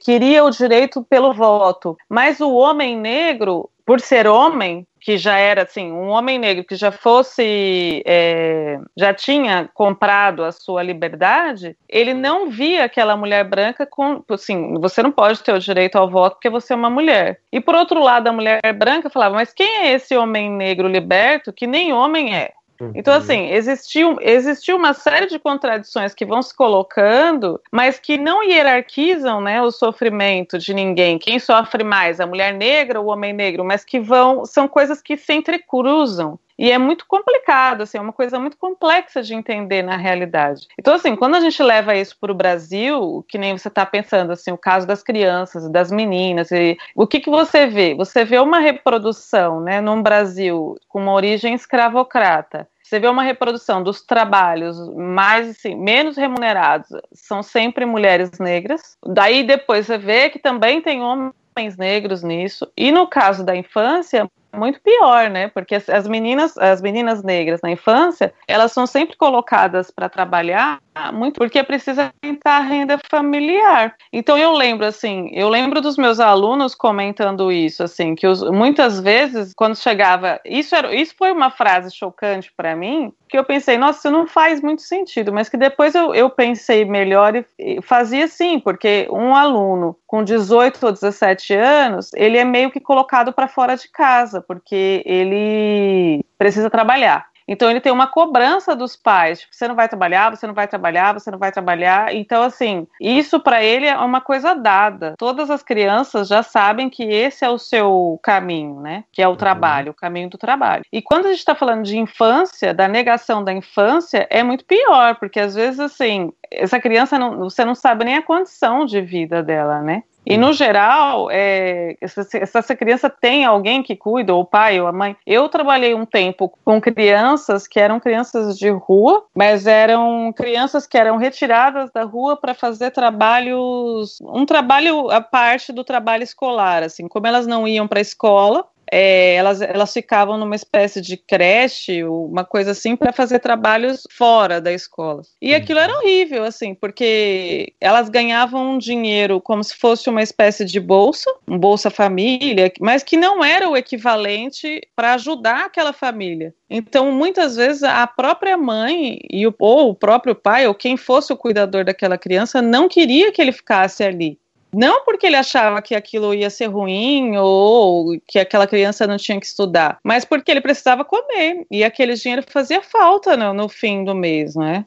[0.00, 5.62] queria o direito pelo voto, mas o homem negro por ser homem, que já era
[5.62, 12.14] assim, um homem negro que já fosse, é, já tinha comprado a sua liberdade, ele
[12.14, 16.34] não via aquela mulher branca com, assim, você não pode ter o direito ao voto
[16.34, 17.40] porque você é uma mulher.
[17.52, 21.52] E por outro lado, a mulher branca falava, mas quem é esse homem negro liberto
[21.52, 22.52] que nem homem é?
[22.94, 28.42] Então, assim, existiu, existiu uma série de contradições que vão se colocando, mas que não
[28.42, 31.18] hierarquizam né, o sofrimento de ninguém.
[31.18, 34.44] Quem sofre mais, a mulher negra ou o homem negro, mas que vão.
[34.44, 36.38] São coisas que se entrecruzam.
[36.58, 40.66] E é muito complicado, assim, é uma coisa muito complexa de entender na realidade.
[40.78, 44.32] Então, assim, quando a gente leva isso para o Brasil, que nem você está pensando,
[44.32, 47.94] assim, o caso das crianças, das meninas, e o que, que você vê?
[47.94, 53.82] Você vê uma reprodução, né, num Brasil com uma origem escravocrata, você vê uma reprodução
[53.82, 58.96] dos trabalhos mais assim, menos remunerados, são sempre mulheres negras.
[59.04, 62.66] Daí depois você vê que também tem homens negros nisso.
[62.74, 65.48] E no caso da infância, muito pior, né?
[65.48, 70.80] Porque as, as meninas, as meninas negras na infância, elas são sempre colocadas para trabalhar
[71.12, 73.94] muito porque precisa aumentar a renda familiar.
[74.12, 79.00] Então eu lembro assim, eu lembro dos meus alunos comentando isso, assim, que os, muitas
[79.00, 83.76] vezes quando chegava, isso era, isso foi uma frase chocante para mim, que eu pensei,
[83.76, 87.82] nossa, isso não faz muito sentido, mas que depois eu, eu pensei melhor e, e
[87.82, 93.32] fazia sim, porque um aluno com 18 ou 17 anos, ele é meio que colocado
[93.32, 97.26] para fora de casa, porque ele precisa trabalhar.
[97.48, 100.68] Então ele tem uma cobrança dos pais, tipo, você não vai trabalhar, você não vai
[100.68, 102.14] trabalhar, você não vai trabalhar.
[102.14, 105.14] Então assim, isso para ele é uma coisa dada.
[105.18, 109.04] Todas as crianças já sabem que esse é o seu caminho, né?
[109.10, 110.82] Que é o trabalho, o caminho do trabalho.
[110.92, 115.16] E quando a gente está falando de infância, da negação da infância, é muito pior,
[115.16, 119.42] porque às vezes assim, essa criança não, você não sabe nem a condição de vida
[119.42, 120.02] dela, né?
[120.30, 124.78] E no geral, é, se, se essa criança tem alguém que cuida, ou o pai
[124.78, 125.16] ou a mãe.
[125.26, 130.98] Eu trabalhei um tempo com crianças que eram crianças de rua, mas eram crianças que
[130.98, 137.08] eram retiradas da rua para fazer trabalhos, um trabalho à parte do trabalho escolar, assim,
[137.08, 142.04] como elas não iam para a escola, é, elas, elas ficavam numa espécie de creche,
[142.04, 145.22] uma coisa assim, para fazer trabalhos fora da escola.
[145.40, 150.64] E aquilo era horrível, assim, porque elas ganhavam um dinheiro como se fosse uma espécie
[150.64, 156.54] de bolsa, um Bolsa Família, mas que não era o equivalente para ajudar aquela família.
[156.70, 161.32] Então, muitas vezes, a própria mãe e o, ou o próprio pai, ou quem fosse
[161.32, 164.38] o cuidador daquela criança, não queria que ele ficasse ali.
[164.72, 169.40] Não porque ele achava que aquilo ia ser ruim ou que aquela criança não tinha
[169.40, 174.04] que estudar, mas porque ele precisava comer e aquele dinheiro fazia falta no, no fim
[174.04, 174.84] do mês, né?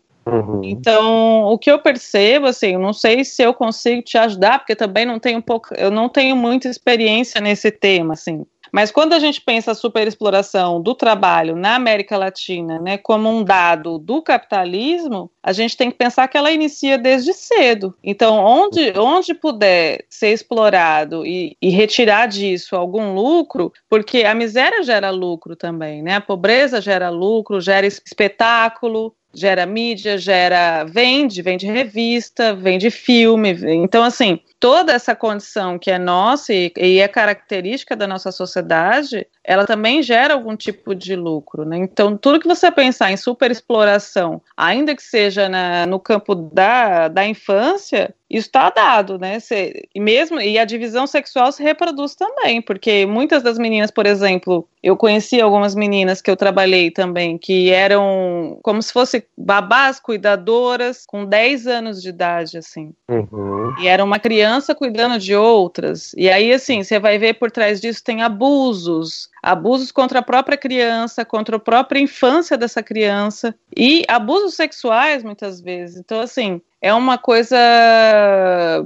[0.63, 5.05] Então, o que eu percebo, assim, não sei se eu consigo te ajudar, porque também
[5.05, 8.45] não tenho pouco, eu não tenho muita experiência nesse tema, assim.
[8.71, 13.43] Mas quando a gente pensa a superexploração do trabalho na América Latina, né, como um
[13.43, 17.93] dado do capitalismo, a gente tem que pensar que ela inicia desde cedo.
[18.03, 24.83] Então, onde, onde puder ser explorado e, e retirar disso algum lucro, porque a miséria
[24.83, 26.15] gera lucro também, né?
[26.15, 33.51] A pobreza gera lucro, gera espetáculo, gera mídia, gera vende, vende revista, vende filme.
[33.75, 39.25] Então, assim, toda essa condição que é nossa e, e é característica da nossa sociedade,
[39.43, 41.65] ela também gera algum tipo de lucro.
[41.65, 41.77] Né?
[41.77, 47.25] Então, tudo que você pensar em superexploração, ainda que seja na, no campo da, da
[47.25, 49.41] infância, isso está dado, né?
[49.41, 54.05] Cê, e mesmo e a divisão sexual se reproduz também, porque muitas das meninas, por
[54.05, 59.99] exemplo, eu conheci algumas meninas que eu trabalhei também, que eram como se fossem babás
[59.99, 62.93] cuidadoras com 10 anos de idade, assim.
[63.09, 63.75] Uhum.
[63.79, 66.13] E era uma criança cuidando de outras.
[66.15, 69.29] E aí, assim, você vai ver por trás disso tem abusos.
[69.43, 73.53] Abusos contra a própria criança, contra a própria infância dessa criança.
[73.75, 75.97] E abusos sexuais, muitas vezes.
[75.97, 77.57] Então, assim, é uma coisa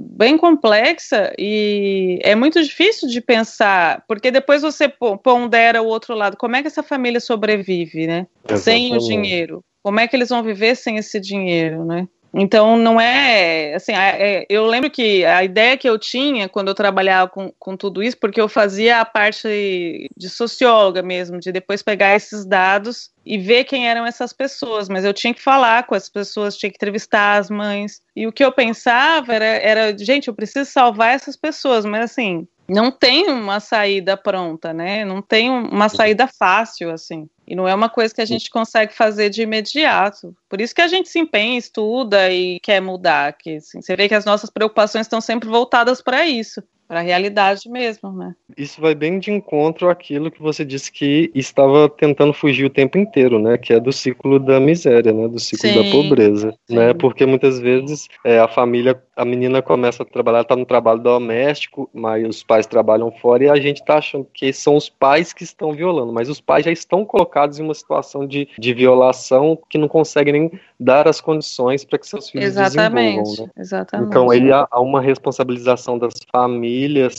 [0.01, 4.89] bem complexa e é muito difícil de pensar, porque depois você
[5.23, 6.35] pondera o outro lado.
[6.35, 8.27] Como é que essa família sobrevive, né?
[8.57, 9.07] Sem o Exatamente.
[9.07, 9.63] dinheiro.
[9.81, 12.07] Como é que eles vão viver sem esse dinheiro, né?
[12.37, 16.75] Então não é assim, é- eu lembro que a ideia que eu tinha quando eu
[16.75, 21.81] trabalhava com, com tudo isso, porque eu fazia a parte de socióloga mesmo, de depois
[21.81, 25.95] pegar esses dados e ver quem eram essas pessoas, mas eu tinha que falar com
[25.95, 28.01] as pessoas, tinha que entrevistar as mães.
[28.15, 32.45] E o que eu pensava era, era gente, eu preciso salvar essas pessoas, mas assim,
[32.67, 35.05] não tem uma saída pronta, né?
[35.05, 37.27] Não tem um- uma saída fácil, assim.
[37.47, 40.35] E não é uma coisa que a gente consegue fazer de imediato.
[40.49, 43.33] Por isso que a gente se empenha, estuda e quer mudar.
[43.33, 47.03] Que, assim, você vê que as nossas preocupações estão sempre voltadas para isso, para a
[47.03, 48.35] realidade mesmo, né?
[48.57, 52.97] Isso vai bem de encontro àquilo que você disse que estava tentando fugir o tempo
[52.97, 53.57] inteiro, né?
[53.57, 55.27] Que é do ciclo da miséria, né?
[55.27, 56.75] Do ciclo Sim, da pobreza, sim.
[56.75, 56.93] né?
[56.93, 61.89] Porque muitas vezes é, a família, a menina começa a trabalhar, está no trabalho doméstico,
[61.93, 65.43] mas os pais trabalham fora e a gente está achando que são os pais que
[65.43, 69.77] estão violando, mas os pais já estão colocados em uma situação de, de violação que
[69.77, 73.51] não conseguem nem dar as condições para que seus filhos Exatamente, desenvolvam, né?
[73.57, 74.07] exatamente.
[74.07, 76.74] Então há há uma responsabilização das famílias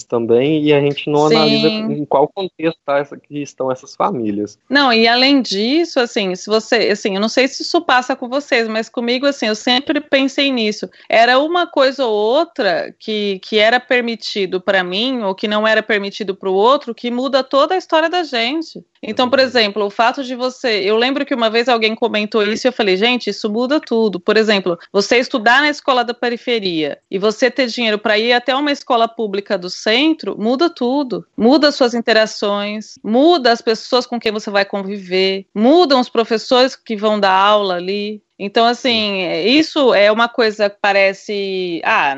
[0.09, 1.37] também e a gente não Sim.
[1.37, 4.59] analisa em qual contexto tá essa- que estão essas famílias.
[4.69, 8.29] Não, e além disso, assim, se você, assim, eu não sei se isso passa com
[8.29, 10.89] vocês, mas comigo, assim, eu sempre pensei nisso.
[11.09, 15.83] Era uma coisa ou outra que, que era permitido para mim ou que não era
[15.83, 18.85] permitido para o outro que muda toda a história da gente.
[19.03, 22.67] Então, por exemplo, o fato de você, eu lembro que uma vez alguém comentou isso
[22.67, 24.19] e eu falei, gente, isso muda tudo.
[24.19, 28.55] Por exemplo, você estudar na escola da periferia e você ter dinheiro para ir até
[28.55, 31.27] uma escola pública do centro, muda tudo.
[31.37, 36.77] Muda as suas interações, muda as pessoas com quem você vai conviver, mudam os professores
[36.77, 38.23] que vão dar aula ali.
[38.39, 41.81] Então, assim, isso é uma coisa que parece.
[41.85, 42.17] Ah,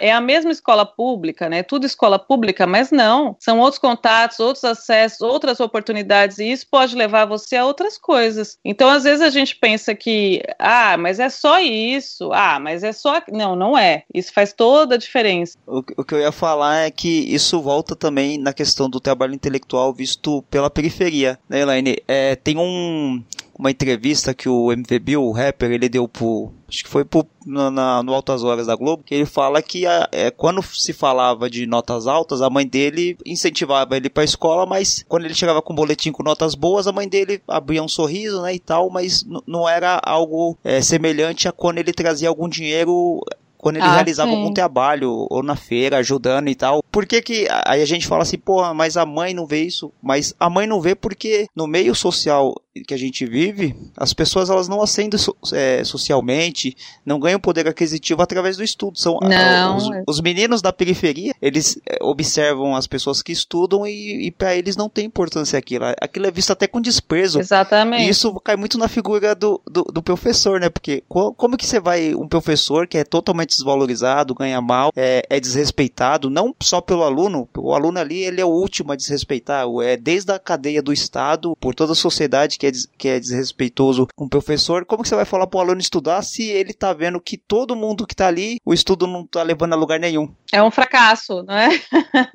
[0.00, 1.62] é é a mesma escola pública, né?
[1.62, 3.36] Tudo escola pública, mas não.
[3.38, 8.58] São outros contatos, outros acessos, outras oportunidades, e isso pode levar você a outras coisas.
[8.64, 12.92] Então, às vezes a gente pensa que, ah, mas é só isso, ah, mas é
[12.92, 13.20] só.
[13.30, 14.04] Não, não é.
[14.12, 15.56] Isso faz toda a diferença.
[15.66, 19.34] O, o que eu ia falar é que isso volta também na questão do trabalho
[19.34, 21.98] intelectual visto pela periferia, né, Elaine?
[22.06, 23.22] É, tem um,
[23.58, 26.52] uma entrevista que o MV Bill, o rapper, ele deu pro.
[26.68, 29.84] Acho que foi pro, na, na- no Altas Horas da Globo, que ele fala que
[29.86, 34.64] a- é, quando se falava de notas altas, a mãe dele incentivava ele pra escola,
[34.66, 37.88] mas quando ele chegava com um boletim com notas boas, a mãe dele abria um
[37.88, 42.48] sorriso, né, e tal, mas não era algo é, semelhante a quando ele trazia algum
[42.48, 43.20] dinheiro
[43.56, 44.36] quando ele Ah, realizava sim.
[44.36, 46.80] algum trabalho, ou na feira, ajudando e tal.
[46.92, 49.90] Por que que, aí a gente fala assim, porra, mas a mãe não vê isso?
[50.00, 52.54] Mas a mãe não vê porque no meio social
[52.86, 57.66] que a gente vive, as pessoas elas não ascendem so- é, socialmente, não ganham poder
[57.68, 58.98] aquisitivo através do estudo.
[58.98, 63.86] São Não, os, é- os meninos da periferia, eles é, observam as pessoas que estudam
[63.86, 65.84] e, e para eles não tem importância aquilo.
[66.00, 67.38] Aquilo é visto até com desprezo.
[67.40, 68.04] Exatamente.
[68.04, 70.68] E isso cai muito na figura do, do, do professor, né?
[70.68, 75.22] Porque co- como que você vai, um professor que é totalmente desvalorizado, ganha mal, é,
[75.28, 79.66] é desrespeitado, não só pelo aluno, o aluno ali ele é o último a desrespeitar,
[79.66, 83.08] o- é desde a cadeia do Estado, por toda a sociedade que é, des- que
[83.08, 86.72] é desrespeitoso com o professor, como que você vai falar pro aluno estudar se ele
[86.72, 89.98] tá vendo que todo mundo que tá ali, o estudo não tá levando a lugar
[89.98, 90.32] nenhum?
[90.52, 91.68] É um fracasso, não é?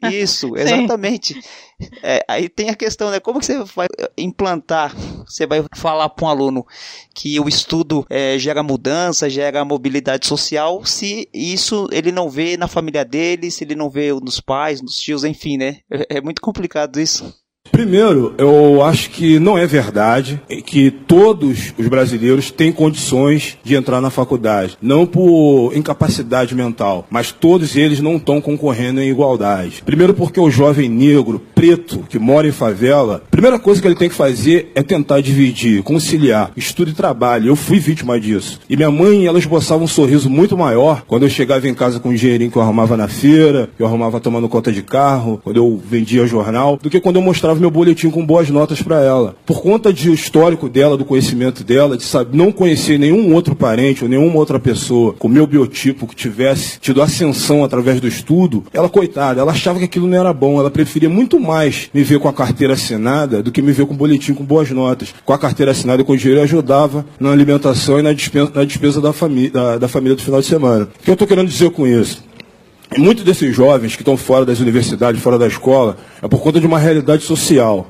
[0.11, 1.39] Isso, exatamente.
[2.01, 3.19] É, aí tem a questão, né?
[3.19, 4.95] Como que você vai implantar,
[5.27, 6.65] você vai falar para um aluno
[7.13, 12.67] que o estudo é, gera mudança, gera mobilidade social, se isso ele não vê na
[12.67, 15.79] família dele, se ele não vê nos pais, nos tios, enfim, né?
[15.91, 17.33] É, é muito complicado isso.
[17.73, 23.99] Primeiro, eu acho que não é verdade que todos os brasileiros têm condições de entrar
[23.99, 24.77] na faculdade.
[24.79, 29.81] Não por incapacidade mental, mas todos eles não estão concorrendo em igualdade.
[29.83, 33.95] Primeiro porque o jovem negro, preto, que mora em favela, a primeira coisa que ele
[33.95, 37.47] tem que fazer é tentar dividir, conciliar estudo e trabalho.
[37.47, 38.59] Eu fui vítima disso.
[38.69, 42.09] E minha mãe, ela esboçava um sorriso muito maior quando eu chegava em casa com
[42.09, 45.57] o dinheirinho que eu arrumava na feira, que eu arrumava tomando conta de carro, quando
[45.57, 49.35] eu vendia jornal, do que quando eu mostrava meu boletim com boas notas para ela.
[49.45, 54.03] Por conta do histórico dela, do conhecimento dela, de saber, não conhecer nenhum outro parente
[54.03, 58.89] ou nenhuma outra pessoa com meu biotipo que tivesse tido ascensão através do estudo, ela,
[58.89, 60.59] coitada, ela achava que aquilo não era bom.
[60.59, 63.93] Ela preferia muito mais me ver com a carteira assinada do que me ver com
[63.93, 65.13] o boletim com boas notas.
[65.23, 68.51] Com a carteira assinada e com o dinheiro eu ajudava na alimentação e na despesa,
[68.53, 69.11] na despesa da,
[69.53, 70.89] da, da família do final de semana.
[70.99, 72.32] O que eu estou querendo dizer com isso?
[72.97, 76.67] Muitos desses jovens que estão fora das universidades, fora da escola, é por conta de
[76.67, 77.89] uma realidade social.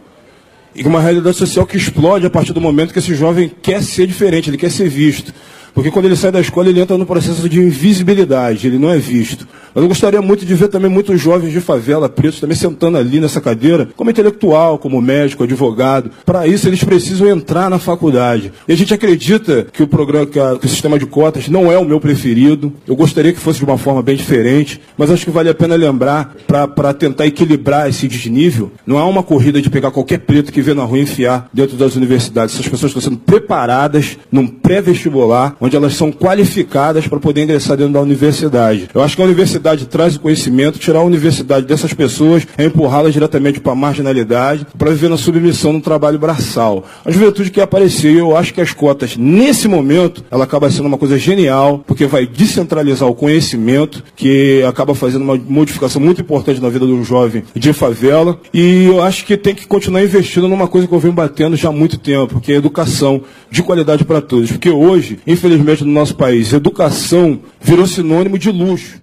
[0.76, 4.08] E uma realidade social que explode a partir do momento que esse jovem quer ser
[4.08, 5.34] diferente, ele quer ser visto.
[5.74, 8.98] Porque quando ele sai da escola, ele entra no processo de invisibilidade, ele não é
[8.98, 9.48] visto.
[9.74, 13.20] Mas eu gostaria muito de ver também muitos jovens de favela, pretos, também sentando ali
[13.20, 16.12] nessa cadeira, como intelectual, como médico, advogado.
[16.26, 18.54] Para isso, eles precisam entrar na faculdade.
[18.68, 21.72] E a gente acredita que o programa, que, a- que o sistema de cotas não
[21.72, 22.72] é o meu preferido.
[22.88, 25.76] Eu gostaria que fosse de uma forma bem diferente, mas acho que vale a pena
[25.76, 30.62] lembrar, para tentar equilibrar esse desnível, não há uma corrida de pegar qualquer preto que
[30.62, 32.54] vê na rua e enfiar dentro das universidades.
[32.54, 37.94] Essas pessoas estão sendo preparadas num pré-vestibular, onde elas são qualificadas para poder ingressar dentro
[37.94, 38.90] da universidade.
[38.94, 43.14] Eu acho que a universidade traz o conhecimento, tirar a universidade dessas pessoas é empurrá-las
[43.14, 46.84] diretamente para a marginalidade, para viver na submissão no trabalho braçal.
[47.06, 50.88] A juventude quer aparecer, e eu acho que as cotas, nesse momento, ela acaba sendo
[50.88, 56.62] uma coisa genial, porque vai descentralizar o conhecimento, que acaba fazendo uma modificação muito importante
[56.62, 60.50] na vida de um jovem de favela, e eu acho que tem que continuar investindo
[60.50, 63.64] numa coisa que eu venho batendo já há muito tempo, que é a educação de
[63.64, 64.52] qualidade para todos.
[64.52, 65.53] Porque hoje, infelizmente,
[65.86, 69.02] no nosso país, educação virou sinônimo de luxo.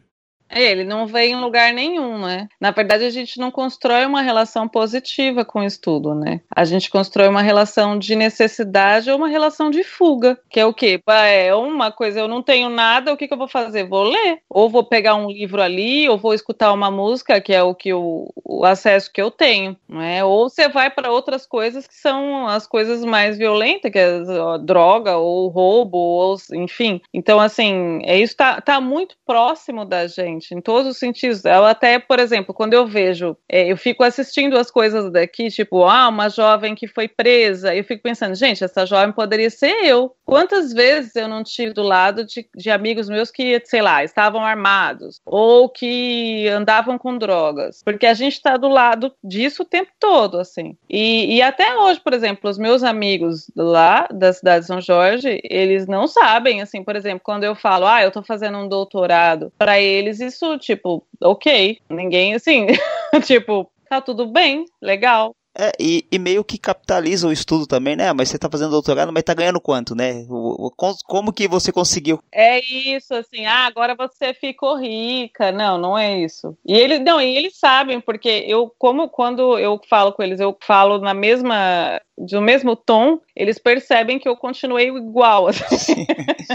[0.51, 2.49] É, Ele não vem em lugar nenhum, né?
[2.61, 6.41] Na verdade, a gente não constrói uma relação positiva com o estudo, né?
[6.55, 10.75] A gente constrói uma relação de necessidade ou uma relação de fuga, que é o
[10.75, 11.01] quê?
[11.07, 13.85] É uma coisa, eu não tenho nada, o que, que eu vou fazer?
[13.85, 14.41] Vou ler.
[14.49, 17.93] Ou vou pegar um livro ali, ou vou escutar uma música, que é o que
[17.95, 20.25] o, o acesso que eu tenho, não é?
[20.25, 24.19] Ou você vai para outras coisas que são as coisas mais violentas, que é
[24.61, 27.01] droga, ou roubo, ou enfim.
[27.15, 31.45] Então, assim, é isso tá, tá muito próximo da gente, em todos os sentidos.
[31.45, 35.85] Eu até, por exemplo, quando eu vejo, é, eu fico assistindo as coisas daqui, tipo,
[35.85, 40.15] ah, uma jovem que foi presa, eu fico pensando, gente, essa jovem poderia ser eu.
[40.31, 44.45] Quantas vezes eu não tive do lado de, de amigos meus que, sei lá, estavam
[44.45, 49.91] armados, ou que andavam com drogas, porque a gente está do lado disso o tempo
[49.99, 50.77] todo, assim.
[50.89, 55.41] E, e até hoje, por exemplo, os meus amigos lá da cidade de São Jorge,
[55.43, 59.53] eles não sabem, assim, por exemplo, quando eu falo, ah, eu tô fazendo um doutorado,
[59.59, 62.69] para eles isso, tipo, ok, ninguém, assim,
[63.27, 65.35] tipo, tá tudo bem, legal.
[65.57, 68.13] É, e, e meio que capitaliza o estudo também, né?
[68.13, 70.25] Mas você tá fazendo doutorado, mas tá ganhando quanto, né?
[70.29, 72.21] O- o- com- como que você conseguiu?
[72.33, 75.51] É isso, assim, ah, agora você ficou rica.
[75.51, 76.57] Não, não é isso.
[76.65, 80.57] E eles, não, e eles sabem, porque eu, como quando eu falo com eles, eu
[80.63, 85.49] falo na mesma do mesmo tom, eles percebem que eu continuei igual.
[85.49, 86.07] assim.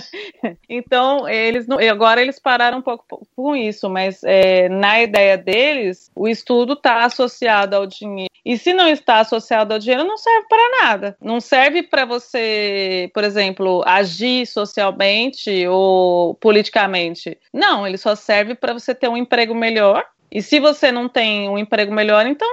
[0.70, 3.06] então, eles não, agora eles pararam um pouco
[3.36, 8.30] com isso, mas é, na ideia deles, o estudo está associado ao dinheiro.
[8.46, 11.18] E se não está associado ao dinheiro, não serve para nada.
[11.20, 17.40] Não serve para você, por exemplo, agir socialmente ou politicamente.
[17.52, 20.06] Não, ele só serve para você ter um emprego melhor.
[20.32, 22.48] E se você não tem um emprego melhor, então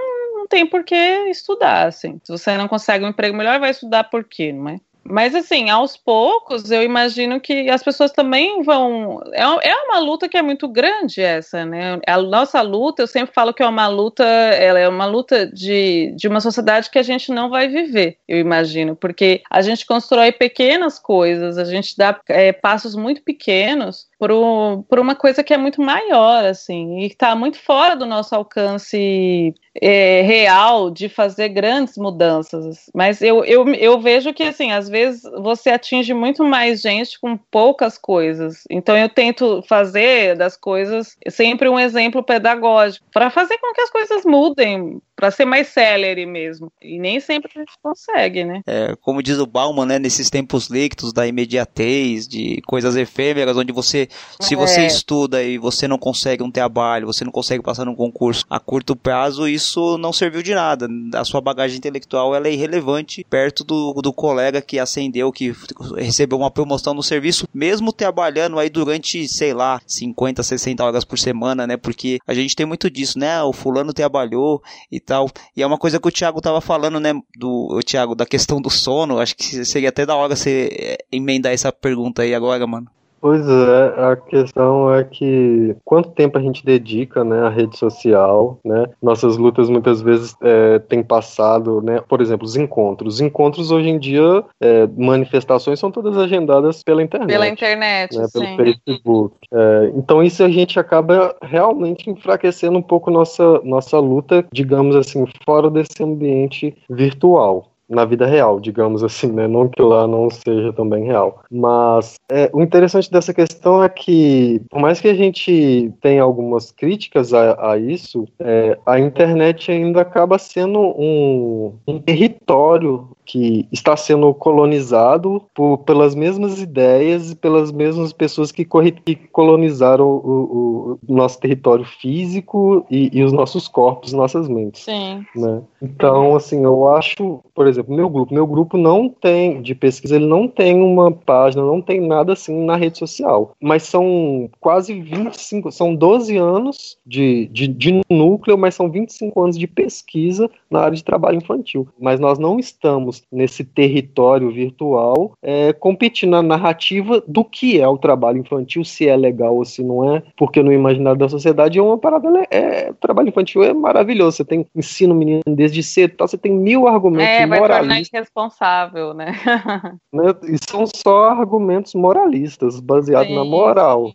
[0.52, 0.94] tem por que
[1.30, 2.20] estudar, assim.
[2.22, 4.76] Se você não consegue um emprego melhor, vai estudar por quê, não é?
[5.04, 9.20] Mas assim, aos poucos, eu imagino que as pessoas também vão.
[9.32, 11.98] É, é uma luta que é muito grande essa, né?
[12.06, 16.14] A nossa luta, eu sempre falo que é uma luta, ela é uma luta de,
[16.16, 20.30] de uma sociedade que a gente não vai viver, eu imagino, porque a gente constrói
[20.30, 25.56] pequenas coisas, a gente dá é, passos muito pequenos por, por uma coisa que é
[25.56, 29.52] muito maior, assim, e está muito fora do nosso alcance
[29.82, 32.88] é, real de fazer grandes mudanças.
[32.94, 37.36] Mas eu, eu, eu vejo que, assim, às vezes você atinge muito mais gente com
[37.36, 38.62] poucas coisas.
[38.70, 43.90] Então eu tento fazer das coisas sempre um exemplo pedagógico, para fazer com que as
[43.90, 46.72] coisas mudem, para ser mais célere mesmo.
[46.82, 48.60] E nem sempre a gente consegue, né?
[48.66, 53.72] É, como diz o Bauman, né, nesses tempos líquidos da imediatez, de coisas efêmeras, onde
[53.72, 54.08] você,
[54.40, 54.86] se você É.
[54.86, 58.96] estuda e você não consegue um trabalho, você não consegue passar num concurso a curto
[58.96, 60.88] prazo, isso não serviu de nada.
[61.14, 65.54] A sua bagagem intelectual ela é irrelevante perto do, do colega que ascendeu, que
[65.96, 71.16] recebeu uma promoção no serviço, mesmo trabalhando aí durante, sei lá, 50, 60 horas por
[71.16, 71.76] semana, né?
[71.76, 73.40] Porque a gente tem muito disso, né?
[73.44, 74.60] O fulano trabalhou
[74.90, 75.11] e tal.
[75.56, 77.12] E é uma coisa que o Thiago tava falando, né?
[77.36, 79.18] Do Thiago, da questão do sono.
[79.18, 82.90] Acho que seria até da hora você eh, emendar essa pergunta aí agora, mano.
[83.22, 88.58] Pois é, a questão é que quanto tempo a gente dedica, né, à rede social,
[88.64, 88.86] né?
[89.00, 92.00] Nossas lutas muitas vezes é, têm passado, né?
[92.08, 93.14] Por exemplo, os encontros.
[93.14, 97.28] Os encontros hoje em dia, é, manifestações são todas agendadas pela internet.
[97.28, 98.56] Pela internet, né, pelo sim.
[98.56, 99.36] Facebook.
[99.52, 105.24] É, então isso a gente acaba realmente enfraquecendo um pouco nossa nossa luta, digamos assim,
[105.44, 107.71] fora desse ambiente virtual.
[107.92, 109.46] Na vida real, digamos assim, né?
[109.46, 111.42] Não que lá não seja também real.
[111.50, 116.72] Mas é, o interessante dessa questão é que, por mais que a gente tenha algumas
[116.72, 123.96] críticas a, a isso, é, a internet ainda acaba sendo um, um território que está
[123.96, 130.18] sendo colonizado por, pelas mesmas ideias e pelas mesmas pessoas que, corri- que colonizaram o,
[130.18, 134.82] o- o nosso território físico e, e os nossos corpos, nossas mentes.
[134.84, 135.24] Sim.
[135.34, 135.62] Né?
[135.80, 140.26] Então, assim, eu acho, por exemplo, meu grupo, meu grupo não tem de pesquisa, ele
[140.26, 145.70] não tem uma página, não tem nada assim na rede social, mas são quase 25,
[145.72, 150.96] são 12 anos de, de, de núcleo, mas são 25 anos de pesquisa na área
[150.96, 151.86] de trabalho infantil.
[152.00, 157.98] Mas nós não estamos nesse território virtual é, competindo na narrativa do que é o
[157.98, 161.82] trabalho infantil, se é legal ou se não é, porque no imaginário da sociedade é
[161.82, 166.28] uma parada, né, é, trabalho infantil é maravilhoso, você tem ensino menino desde cedo, tal,
[166.28, 169.32] você tem mil argumentos É, vai tornar moralistas, irresponsável, né?
[170.12, 174.12] né, e são só argumentos moralistas, baseados na moral.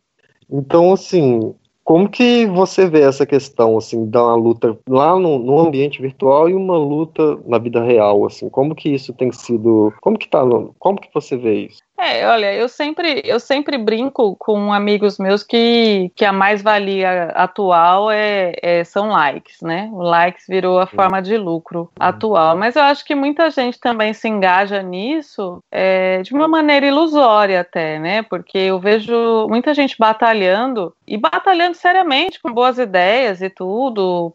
[0.50, 1.54] Então, assim,
[1.88, 6.54] como que você vê essa questão, assim, da luta lá no, no ambiente virtual e
[6.54, 10.42] uma luta na vida real, assim, como que isso tem sido, como que tá,
[10.80, 11.80] como que você vê isso?
[12.00, 18.12] É, olha, eu sempre, eu sempre brinco com amigos meus que, que a mais-valia atual
[18.12, 19.90] é, é- são likes, né?
[19.92, 22.56] O likes virou a forma de lucro atual.
[22.56, 27.62] Mas eu acho que muita gente também se engaja nisso é, de uma maneira ilusória
[27.62, 28.22] até, né?
[28.22, 34.34] Porque eu vejo muita gente batalhando e batalhando seriamente com boas ideias e tudo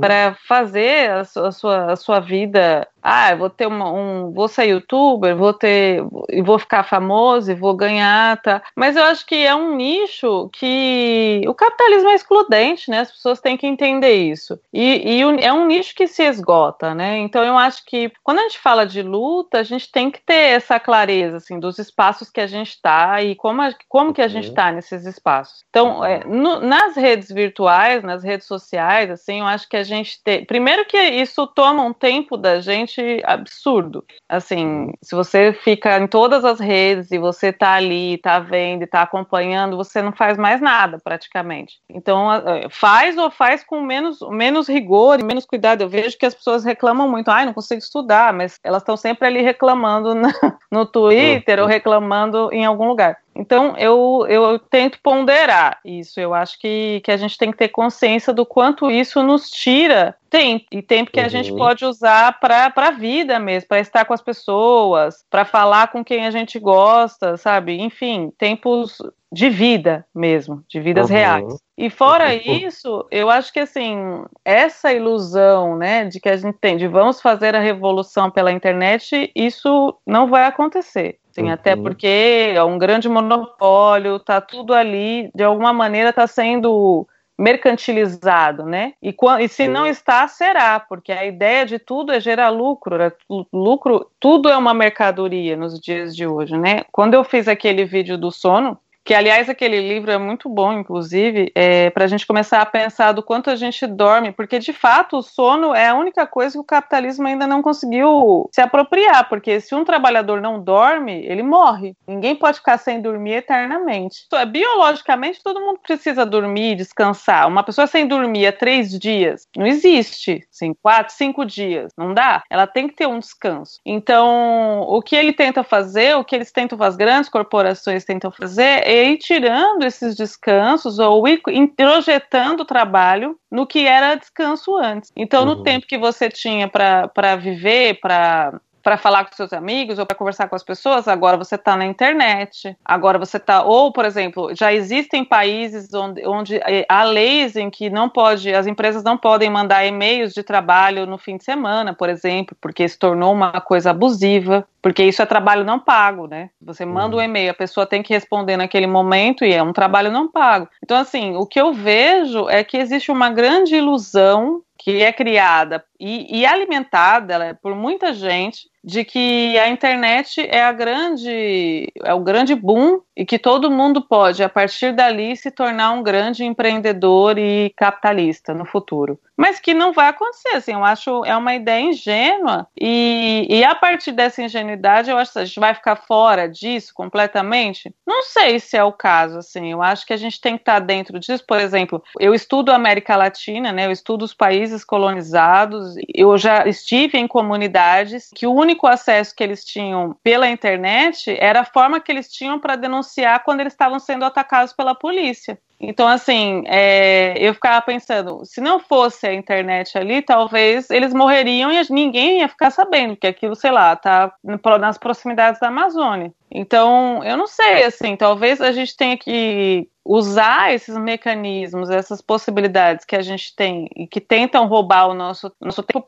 [0.00, 4.48] para fazer a, a sua, a sua vida ah, eu vou ter uma, um, vou
[4.48, 8.62] ser youtuber, vou ter, e vou ficar famoso e vou ganhar, tá?
[8.74, 13.00] Mas eu acho que é um nicho que o capitalismo é excludente, né?
[13.00, 14.58] As pessoas têm que entender isso.
[14.72, 17.18] E, e é um nicho que se esgota, né?
[17.18, 20.34] Então eu acho que quando a gente fala de luta, a gente tem que ter
[20.54, 24.28] essa clareza, assim, dos espaços que a gente está e como, a- como que a
[24.28, 25.64] gente está nesses espaços.
[25.68, 30.22] Então, é, no- nas redes virtuais, nas redes sociais, assim, eu acho que a gente
[30.22, 30.44] tem.
[30.44, 32.93] Primeiro que isso toma um tempo da gente
[33.24, 34.04] absurdo.
[34.28, 38.86] Assim, se você fica em todas as redes e você tá ali, tá vendo e
[38.86, 41.80] tá acompanhando, você não faz mais nada praticamente.
[41.88, 42.28] Então,
[42.70, 45.82] faz ou faz com menos, menos rigor e menos cuidado.
[45.82, 49.26] Eu vejo que as pessoas reclamam muito, ai, não consigo estudar, mas elas estão sempre
[49.26, 50.32] ali reclamando na-
[50.70, 53.18] no Twitter ou reclamando em algum lugar.
[53.36, 56.20] Então, eu, eu tento ponderar isso.
[56.20, 60.16] Eu acho que, que a gente tem que ter consciência do quanto isso nos tira
[60.30, 60.64] tempo.
[60.70, 61.56] E tempo que a gente Uhum.
[61.56, 66.26] pode usar para a vida mesmo, para estar com as pessoas, para falar com quem
[66.26, 67.80] a gente gosta, sabe?
[67.80, 68.98] Enfim, tempos
[69.32, 71.16] de vida mesmo, de vidas Uhum.
[71.16, 71.58] reais.
[71.76, 72.40] E fora Uhum.
[72.66, 77.20] isso, eu acho que assim, essa ilusão, né, de que a gente tem de vamos
[77.20, 81.18] fazer a revolução pela internet, isso não vai acontecer.
[81.36, 81.82] Assim, Até Uhum.
[81.82, 87.06] porque é um grande monopólio, tá tudo ali, de alguma maneira está sendo
[87.36, 88.92] mercantilizado, né?
[89.02, 93.10] E, e se não está, será, porque a ideia de tudo é gerar lucro, né?
[93.28, 96.82] Lu- lucro, tudo é uma mercadoria nos dias de hoje, né?
[96.92, 101.52] Quando eu fiz aquele vídeo do sono, que aliás aquele livro é muito bom, inclusive,
[101.54, 105.18] é, para a gente começar a pensar do quanto a gente dorme, porque de fato
[105.18, 109.60] o sono é a única coisa que o capitalismo ainda não conseguiu se apropriar, porque
[109.60, 111.94] se um trabalhador não dorme, ele morre.
[112.06, 114.24] Ninguém pode ficar sem dormir eternamente.
[114.26, 117.46] Então, é, biologicamente, todo mundo precisa dormir, descansar.
[117.46, 120.46] Uma pessoa sem dormir há três dias não existe.
[120.50, 122.42] Assim, quatro, cinco dias, não dá.
[122.48, 123.80] Ela tem que ter um descanso.
[123.84, 128.93] Então, o que ele tenta fazer, o que eles tentam as grandes corporações tentam fazer,
[128.94, 135.10] ir tirando esses descansos ou ir introjetando o trabalho no que era descanso antes.
[135.16, 140.04] Então, no tempo que você tinha para viver, para para falar com seus amigos ou
[140.04, 142.76] para conversar com as pessoas, agora você está na internet.
[142.84, 147.70] Agora você está, ou por exemplo, já existem países onde, onde eh, há leis em
[147.70, 151.94] que não pode, as empresas não podem mandar e-mails de trabalho no fim de semana,
[151.94, 156.50] por exemplo, porque se tornou uma coisa abusiva, porque isso é trabalho não pago, né?
[156.60, 160.12] Você manda um e-mail, a pessoa tem que responder naquele momento e é um trabalho
[160.12, 160.68] não pago.
[160.82, 165.82] Então, assim, o que eu vejo é que existe uma grande ilusão que é criada
[165.98, 172.12] e, e alimentada é por muita gente de que a internet é a grande é
[172.12, 176.44] o grande boom e que todo mundo pode a partir dali se tornar um grande
[176.44, 179.18] empreendedor e capitalista no futuro.
[179.36, 183.74] Mas que não vai acontecer assim eu acho é uma ideia ingênua e, e a
[183.74, 187.94] partir dessa ingenuidade eu acho que a gente vai ficar fora disso completamente?
[188.06, 190.78] Não sei se é o caso assim eu acho que a gente tem que estar
[190.78, 191.42] dentro disso.
[191.46, 196.66] Por exemplo eu estudo a América Latina né eu estudo os países colonizados eu já
[196.66, 202.00] estive em comunidades que o único acesso que eles tinham pela internet era a forma
[202.00, 205.58] que eles tinham para denunciar quando eles estavam sendo atacados pela polícia.
[205.80, 211.70] Então, assim, é, eu ficava pensando, se não fosse a internet ali, talvez eles morreriam
[211.70, 214.32] e ninguém ia ficar sabendo, que aquilo, sei lá, tá
[214.80, 216.32] nas proximidades da Amazônia.
[216.50, 223.04] Então, eu não sei, assim, talvez a gente tenha que usar esses mecanismos, essas possibilidades
[223.04, 226.04] que a gente tem e que tentam roubar o nosso, nosso tempo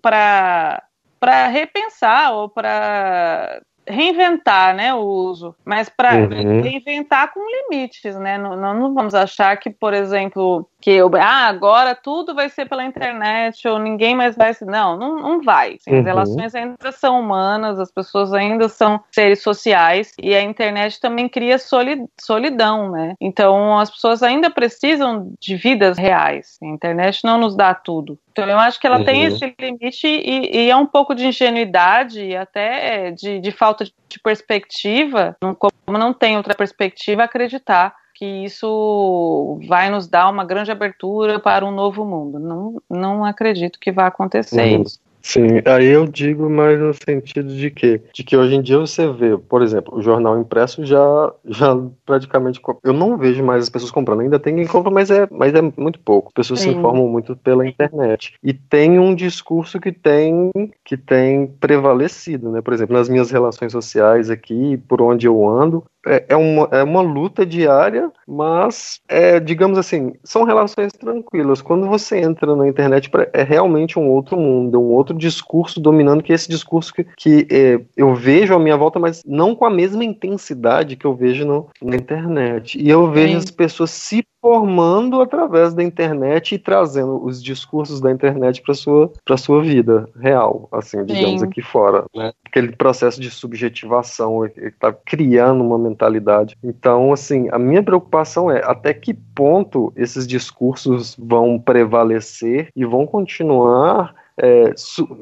[0.00, 0.82] para
[1.20, 6.60] para repensar ou para reinventar, né, o uso, mas para Uhum.
[6.62, 8.38] reinventar com limites, né?
[8.38, 12.84] Não, não, vamos achar que, por exemplo, que eu, ah, agora tudo vai ser pela
[12.84, 14.64] internet ou ninguém mais vai ser.
[14.66, 15.74] Não, não, não vai.
[15.74, 16.02] Assim, As Uhum.
[16.04, 21.58] relações ainda são humanas, as pessoas ainda são seres sociais e a internet também cria
[21.58, 23.14] soli- solidão, né?
[23.20, 26.58] Então as pessoas ainda precisam de vidas reais.
[26.62, 28.18] A internet não nos dá tudo.
[28.32, 29.26] Então eu acho que ela tem Uhum.
[29.28, 33.92] esse limite e, e é um pouco de ingenuidade e até de, de falta de
[34.22, 40.70] perspectiva, não- como não tem outra perspectiva, acreditar que isso vai nos dar uma grande
[40.70, 42.38] abertura para um novo mundo.
[42.38, 44.82] Não, não acredito que vai acontecer Uhum.
[44.82, 45.00] isso.
[45.22, 49.10] Sim, aí eu digo mais no sentido de que, de que hoje em dia você
[49.12, 53.90] vê, por exemplo, o jornal impresso já, já praticamente, eu não vejo mais as pessoas
[53.90, 56.28] comprando, ainda tem quem compra, mas é, mas é muito pouco.
[56.28, 58.34] As pessoas se informam muito pela internet.
[58.42, 60.50] E tem um discurso que tem,
[60.84, 62.60] que tem prevalecido, né?
[62.60, 66.82] Por exemplo, nas minhas relações sociais aqui, por onde eu ando, é, é, uma, é
[66.82, 71.60] uma luta diária, mas, é, digamos assim, são relações tranquilas.
[71.60, 76.22] Quando você entra na internet, é realmente um outro mundo, é um outro discurso dominando,
[76.22, 79.64] que é esse discurso que, que é, eu vejo à minha volta, mas não com
[79.64, 82.78] a mesma intensidade que eu vejo no- na internet.
[82.80, 83.36] E eu vejo Sim.
[83.38, 89.12] as pessoas se formando através da internet e trazendo os discursos da internet para sua
[89.24, 91.46] para sua vida real, assim, digamos Sim.
[91.46, 92.32] aqui fora, né?
[92.46, 96.56] Aquele processo de subjetivação está criando uma mentalidade.
[96.64, 103.06] Então, assim, a minha preocupação é até que ponto esses discursos vão prevalecer e vão
[103.06, 104.72] continuar é,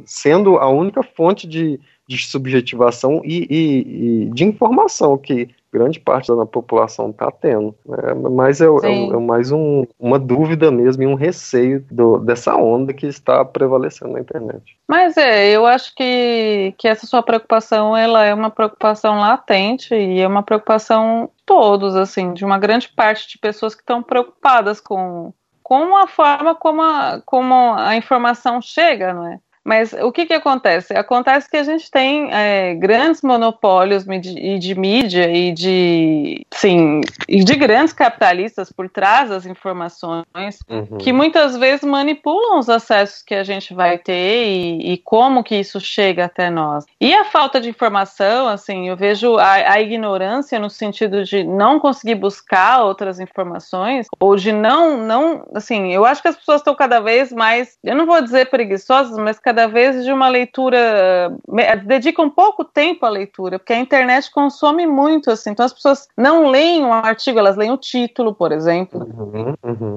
[0.07, 6.35] sendo a única fonte de, de subjetivação e, e- e de informação que grande parte
[6.35, 7.75] da população está tendo.
[8.05, 8.69] É, mas é, é,
[9.11, 14.12] é mais um- uma dúvida mesmo e um receio do- dessa onda que está prevalecendo
[14.12, 14.77] na internet.
[14.89, 20.21] Mas é, eu acho que, que essa sua preocupação, ela é uma preocupação latente e
[20.21, 24.81] é uma preocupação de todos, assim, de uma grande parte de pessoas que estão preocupadas
[24.81, 29.39] com, com a forma como a, como a informação chega, não é?
[29.69, 30.95] Mas o que que acontece?
[30.95, 37.03] Acontece que a gente tem é, grandes monopólios midi- e de mídia e de, sim,
[37.29, 40.25] e de grandes capitalistas por trás das informações
[40.99, 45.57] que muitas vezes manipulam os acessos que a gente vai ter e, e como que
[45.57, 46.87] isso chega até nós.
[46.99, 51.79] E a falta de informação, assim, eu vejo a, a ignorância no sentido de não
[51.79, 56.75] conseguir buscar outras informações ou de não, não, assim, eu acho que as pessoas estão
[56.75, 61.76] cada vez mais, eu não vou dizer preguiçosas, mas cada vez de uma leitura, me-
[61.76, 66.48] dedicam pouco tempo à leitura, porque a internet consome muito, assim, então as pessoas não
[66.48, 69.06] leem um artigo, elas leem o título, por exemplo.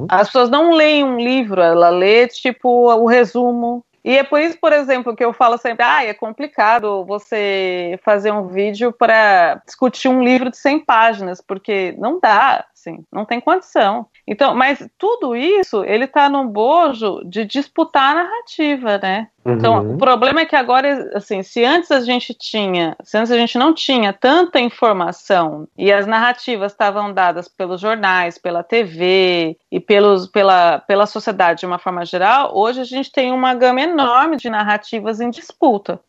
[0.09, 3.83] As pessoas não leem um livro, ela lê tipo o resumo.
[4.03, 8.31] E é por isso, por exemplo, que eu falo sempre, ah, é complicado você fazer
[8.31, 13.39] um vídeo para discutir um livro de 100 páginas, porque não dá, assim, não tem
[13.39, 14.07] condição.
[14.27, 19.27] Então, mas tudo isso, ele tá no bojo de disputar a narrativa, né?
[19.45, 19.95] Então, Uhum.
[19.95, 23.57] o problema é que agora, assim, se antes a gente tinha, se antes a gente
[23.57, 30.27] não tinha tanta informação e as narrativas estavam dadas pelos jornais, pela TV e pelos,
[30.27, 34.49] pela, pela sociedade de uma forma geral, hoje a gente tem uma gama enorme de
[34.49, 35.99] narrativas em disputa.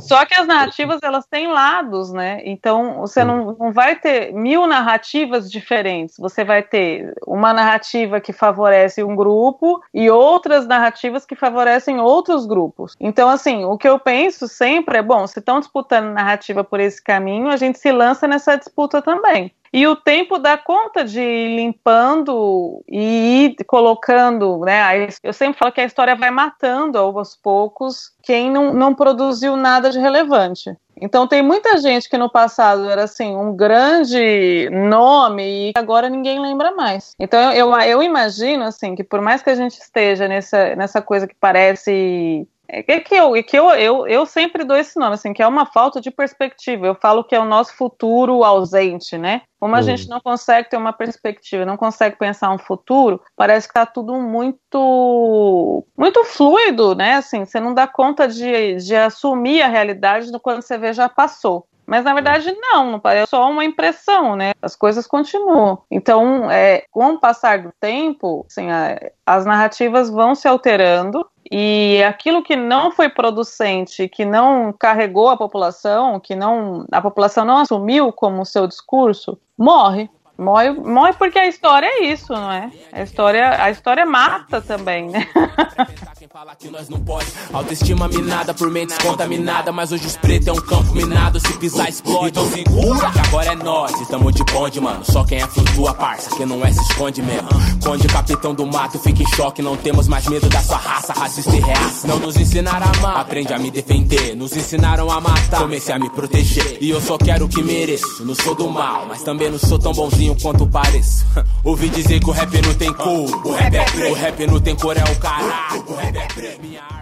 [0.00, 2.40] Só que as narrativas elas têm lados, né?
[2.44, 6.16] Então você não, não vai ter mil narrativas diferentes.
[6.18, 12.46] Você vai ter uma narrativa que favorece um grupo e outras narrativas que favorecem outros
[12.46, 12.96] grupos.
[12.98, 17.02] Então, assim, o que eu penso sempre é: bom, se estão disputando narrativa por esse
[17.02, 19.52] caminho, a gente se lança nessa disputa também.
[19.74, 25.08] E o tempo dá conta de ir limpando e ir colocando, né?
[25.20, 29.90] Eu sempre falo que a história vai matando aos poucos quem não, não produziu nada
[29.90, 30.72] de relevante.
[31.00, 36.40] Então tem muita gente que no passado era assim um grande nome e agora ninguém
[36.40, 37.16] lembra mais.
[37.18, 41.26] Então eu, eu imagino assim que por mais que a gente esteja nessa, nessa coisa
[41.26, 45.14] que parece é que, que, eu, é que eu, eu, eu sempre dou esse nome,
[45.14, 46.86] assim, que é uma falta de perspectiva.
[46.86, 49.42] Eu falo que é o nosso futuro ausente, né?
[49.60, 49.82] Como a Hum.
[49.82, 54.14] gente não consegue ter uma perspectiva, não consegue pensar um futuro, parece que tá tudo
[54.20, 57.14] muito muito fluido, né?
[57.14, 61.08] Assim, você não dá conta de, de assumir a realidade do quando você vê já
[61.08, 61.66] passou.
[61.86, 64.52] Mas na verdade não, não parece é só uma impressão, né?
[64.62, 65.82] As coisas continuam.
[65.90, 72.02] Então, é, com o passar do tempo, assim, a- as narrativas vão se alterando e
[72.02, 77.58] aquilo que não foi producente, que não carregou a população, que não a população não
[77.58, 80.08] assumiu como seu discurso, morre.
[80.36, 82.68] Morre, morre porque a história é isso, não é?
[82.92, 85.28] A história, a história mata também, né?
[86.58, 87.26] que nós não pode.
[87.52, 89.70] Autoestima minada por mentes contaminada.
[89.70, 91.38] Mas hoje os pretos é um campo minado.
[91.38, 92.30] Se pisar, explode.
[92.30, 93.92] Então segura, que agora é nós.
[94.00, 95.04] E tamo de bonde, mano.
[95.04, 96.34] Só quem é flutua, parça.
[96.36, 97.48] Quem não é, se esconde mesmo.
[97.84, 99.62] Conde, capitão do mato, fica em choque.
[99.62, 102.08] Não temos mais medo da sua raça, racista e reaça.
[102.08, 104.34] Não nos ensinaram a amar, aprende a me defender.
[104.34, 106.78] Nos ensinaram a matar, comecei a me proteger.
[106.80, 108.24] E eu só quero o que mereço.
[108.24, 111.24] Não sou do mal, mas também não sou tão bonzinho quanto pareço.
[111.62, 113.46] Ouvi dizer que o rap não tem cor.
[113.46, 114.10] O rap é preto.
[114.10, 115.84] O rap não tem cor, é o caralho.
[115.86, 116.62] O rap é preto.
[116.62, 116.93] Minha arma.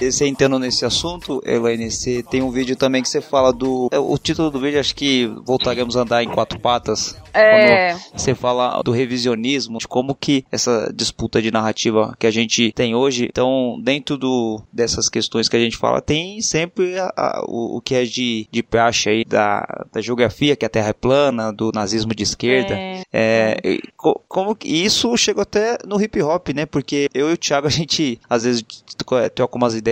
[0.00, 3.88] Você entrando nesse assunto, Elaine, você tem um vídeo também que você fala do.
[3.92, 7.16] é, O título do vídeo acho que voltaremos a andar em quatro patas.
[7.32, 7.96] É.
[8.14, 12.94] Você fala do revisionismo, de como que essa disputa de narrativa que a gente tem
[12.94, 13.26] hoje.
[13.30, 17.80] Então, dentro do, dessas questões que a gente fala, tem sempre a- a- o, o
[17.80, 21.70] que é de, de praxe aí da, da geografia, que a Terra é plana, do
[21.74, 22.74] nazismo de esquerda.
[22.74, 23.02] É.
[23.12, 26.66] É, e co- como que isso chegou até no hip hop, né?
[26.66, 28.64] Porque eu e o Thiago, a gente às vezes
[28.96, 29.83] troca troca umas ideias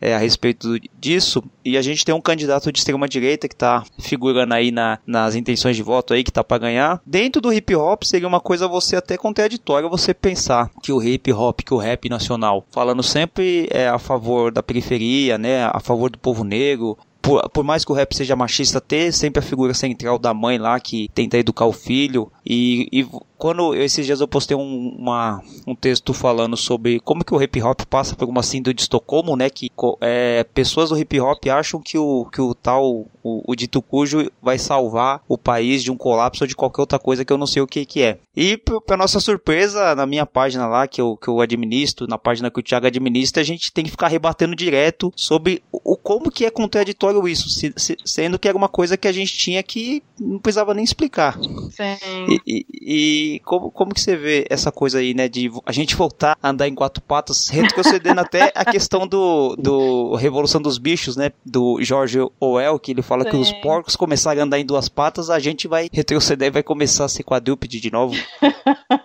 [0.00, 3.84] é, a respeito disso, e a gente tem um candidato de extrema direita que tá
[3.98, 7.00] figurando aí na, nas intenções de voto aí, que tá pra ganhar.
[7.04, 11.32] Dentro do hip hop seria uma coisa você até contraditória você pensar que o hip
[11.32, 15.64] hop, que o rap nacional, falando sempre é, a favor da periferia, né?
[15.64, 19.40] A favor do povo negro, por, por mais que o rap seja machista, ter sempre
[19.40, 23.06] a figura central da mãe lá que tenta educar o filho e, e
[23.38, 27.40] quando eu, esses dias eu postei um, uma, um texto falando sobre como que o
[27.42, 29.48] hip hop passa por uma síndrome de Estocolmo, né?
[29.48, 29.70] Que
[30.00, 34.30] é, pessoas do hip hop acham que o, que o tal, o, o dito cujo
[34.42, 37.46] vai salvar o país de um colapso ou de qualquer outra coisa que eu não
[37.46, 38.18] sei o que que é.
[38.36, 42.18] E p- pra nossa surpresa, na minha página lá, que eu, que eu administro, na
[42.18, 45.96] página que o Thiago administra, a gente tem que ficar rebatendo direto sobre o, o
[45.96, 49.36] como que é contraditório isso, se- se- sendo que era uma coisa que a gente
[49.38, 51.38] tinha que não precisava nem explicar.
[51.70, 51.96] Sim.
[52.28, 55.94] E, e- e como, como que você vê essa coisa aí, né, de a gente
[55.94, 61.16] voltar a andar em quatro patas, retrocedendo até a questão do, do Revolução dos Bichos,
[61.16, 63.60] né, do George Orwell, que ele fala que os Sim.
[63.60, 67.08] porcos começarem a andar em duas patas, a gente vai retroceder e vai começar a
[67.08, 68.14] ser quadrúpede de novo.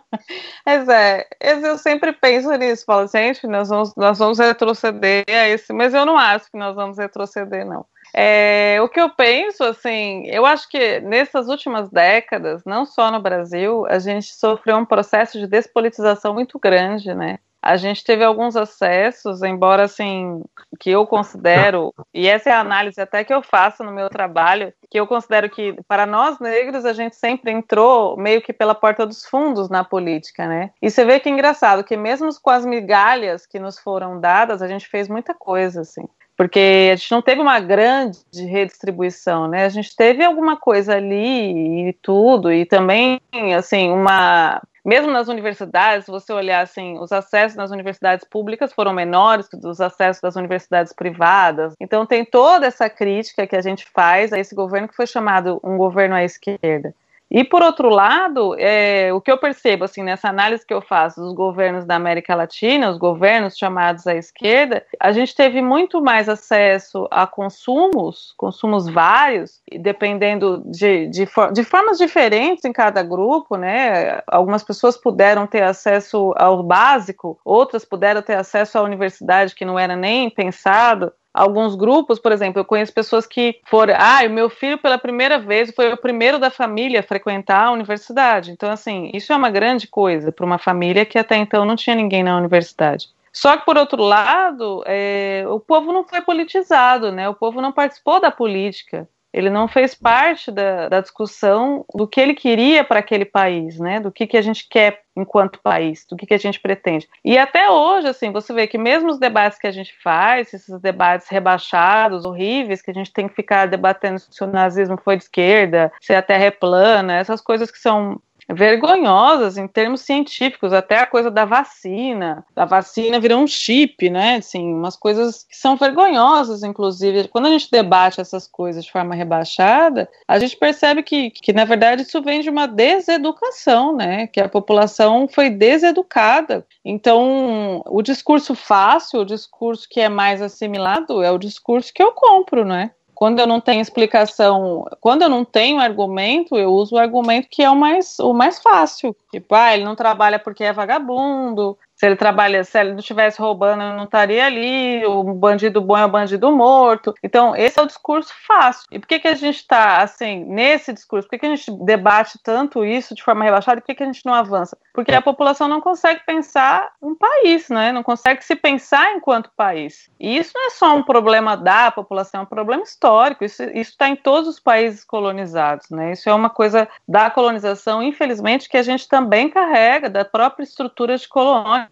[0.66, 5.74] Mas é, eu sempre penso nisso, falo, gente, nós vamos, nós vamos retroceder a esse,
[5.74, 7.86] mas eu não acho que nós vamos retroceder, não.
[8.14, 13.20] É, o que eu penso, assim, eu acho que nessas últimas décadas, não só no
[13.20, 17.40] Brasil, a gente sofreu um processo de despolitização muito grande, né?
[17.60, 20.44] A gente teve alguns acessos, embora assim,
[20.78, 24.74] que eu considero, e essa é a análise até que eu faço no meu trabalho,
[24.92, 29.06] que eu considero que para nós negros a gente sempre entrou meio que pela porta
[29.06, 30.72] dos fundos na política, né?
[30.82, 34.62] E você vê que é engraçado que mesmo com as migalhas que nos foram dadas,
[34.62, 36.06] a gente fez muita coisa, assim
[36.36, 39.66] porque a gente não teve uma grande redistribuição, né?
[39.66, 43.20] A gente teve alguma coisa ali e tudo, e também,
[43.56, 44.62] assim, uma.
[44.86, 49.56] Mesmo nas universidades, se você olhar assim, os acessos nas universidades públicas foram menores que
[49.56, 51.74] os acessos das universidades privadas.
[51.80, 55.58] Então tem toda essa crítica que a gente faz a esse governo que foi chamado
[55.64, 56.94] um governo à esquerda.
[57.34, 61.20] E por outro lado, é, o que eu percebo assim nessa análise que eu faço
[61.20, 66.30] dos governos da América Latina, os governos chamados à esquerda, a gente teve muito mais
[66.30, 74.22] acesso a consumos, consumos vários, dependendo de, de, de formas diferentes em cada grupo, né?
[74.28, 79.80] Algumas pessoas puderam ter acesso ao básico, outras puderam ter acesso à universidade que não
[79.80, 84.50] era nem pensado alguns grupos, por exemplo, eu conheço pessoas que foram, ah, o meu
[84.50, 88.52] filho pela primeira vez foi o primeiro da família a frequentar a universidade.
[88.52, 91.96] Então, assim, isso é uma grande coisa para uma família que até então não tinha
[91.96, 93.10] ninguém na universidade.
[93.32, 97.28] Só que, por outro lado, é, o povo não foi politizado, né?
[97.28, 99.10] O povo não participou da política.
[99.34, 104.00] Ele não fez parte da, da discussão do que ele queria para aquele país, né?
[104.00, 107.08] Do que, que a gente quer enquanto país, do que, que a gente pretende.
[107.24, 110.80] E até hoje, assim, você vê que mesmo os debates que a gente faz, esses
[110.80, 115.24] debates rebaixados, horríveis, que a gente tem que ficar debatendo se o nazismo foi de
[115.24, 118.20] esquerda, se a Terra é plana, essas coisas que são
[118.50, 122.46] vergonhosas em termos científicos, até a coisa da vacina.
[122.56, 124.38] A vacina virou um chip, né?
[124.38, 127.28] Assim, umas coisas que são vergonhosas, inclusive.
[127.28, 131.66] Quando a gente debate essas coisas de forma rebaixada, a gente percebe que, que na
[131.66, 134.28] verdade, isso vem de uma deseducação, né?
[134.28, 136.66] Que a população foi deseducada.
[136.84, 142.12] Então, o discurso fácil, o discurso que é mais assimilado, é o discurso que eu
[142.12, 142.92] compro, né?
[143.24, 147.64] Quando eu não tenho explicação, quando eu não tenho argumento, eu uso o argumento que
[147.64, 149.16] é o mais, o mais fácil.
[149.32, 151.78] Tipo, ah, ele não trabalha porque é vagabundo.
[151.96, 155.06] Se ele trabalha, se ele não estivesse roubando, ele não estaria ali.
[155.06, 157.14] O bandido bom é o bandido morto.
[157.24, 158.86] Então, esse é o discurso fácil.
[158.92, 161.26] E por que, que a gente está, assim, nesse discurso?
[161.26, 163.78] Por que, que a gente debate tanto isso de forma rebaixada?
[163.78, 164.78] E por que, que a gente não avança?
[164.94, 167.92] Porque a população não consegue pensar um país, né?
[167.92, 170.08] Não consegue se pensar enquanto país.
[170.20, 173.44] E isso não é só um problema da população, é um problema histórico.
[173.44, 176.12] Isso está em todos os países colonizados, né?
[176.12, 181.18] Isso é uma coisa da colonização, infelizmente, que a gente também carrega da própria estrutura
[181.18, 181.90] de colônia.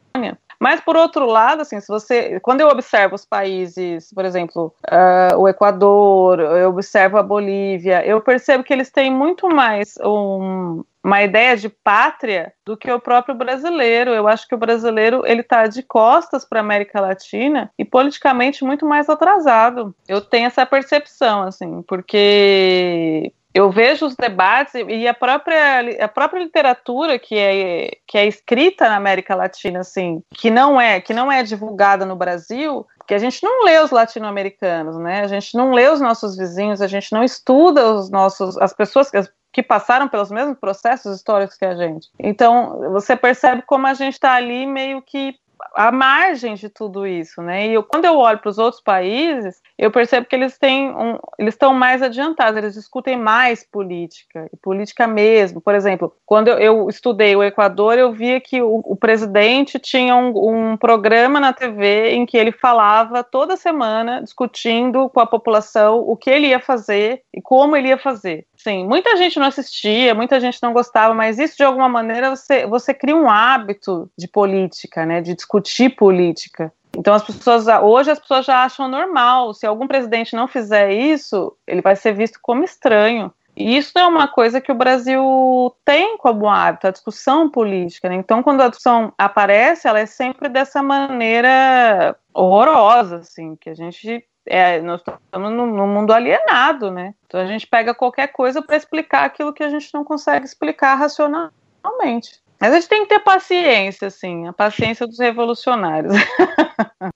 [0.61, 5.35] Mas por outro lado, assim, se você, quando eu observo os países, por exemplo, uh,
[5.35, 11.23] o Equador, eu observo a Bolívia, eu percebo que eles têm muito mais um, uma
[11.23, 14.11] ideia de pátria do que o próprio brasileiro.
[14.11, 18.63] Eu acho que o brasileiro ele está de costas para a América Latina e politicamente
[18.63, 19.95] muito mais atrasado.
[20.07, 26.39] Eu tenho essa percepção, assim, porque eu vejo os debates e a própria, a própria
[26.39, 31.31] literatura que é, que é escrita na América Latina, assim, que não é que não
[31.31, 35.21] é divulgada no Brasil, que a gente não lê os latino-americanos, né?
[35.21, 39.11] A gente não lê os nossos vizinhos, a gente não estuda os nossos as pessoas
[39.11, 39.17] que
[39.51, 42.09] que passaram pelos mesmos processos históricos que a gente.
[42.19, 45.35] Então, você percebe como a gente está ali meio que
[45.75, 47.67] à margem de tudo isso, né?
[47.67, 51.17] E eu, quando eu olho para os outros países, eu percebo que eles têm um,
[51.37, 55.61] eles estão mais adiantados, eles discutem mais política, e política mesmo.
[55.61, 60.15] Por exemplo, quando eu, eu estudei o Equador, eu via que o, o presidente tinha
[60.15, 65.99] um, um, programa na TV em que ele falava toda semana, discutindo com a população
[65.99, 68.45] o que ele ia fazer e como ele ia fazer.
[68.63, 72.67] Sim, muita gente não assistia, muita gente não gostava, mas isso de alguma maneira você,
[72.67, 75.19] você cria um hábito de política, né?
[75.19, 76.71] De discutir política.
[76.95, 79.55] Então as pessoas hoje as pessoas já acham normal.
[79.55, 83.33] Se algum presidente não fizer isso, ele vai ser visto como estranho.
[83.55, 88.09] E isso é uma coisa que o Brasil tem como hábito, a discussão política.
[88.09, 88.15] Né?
[88.15, 94.23] Então, quando a discussão aparece, ela é sempre dessa maneira horrorosa, assim, que a gente
[94.45, 97.13] é, nós estamos num, num mundo alienado, né?
[97.25, 100.95] Então a gente pega qualquer coisa para explicar aquilo que a gente não consegue explicar
[100.95, 102.41] racionalmente.
[102.59, 106.13] Mas a gente tem que ter paciência, assim, a paciência dos revolucionários.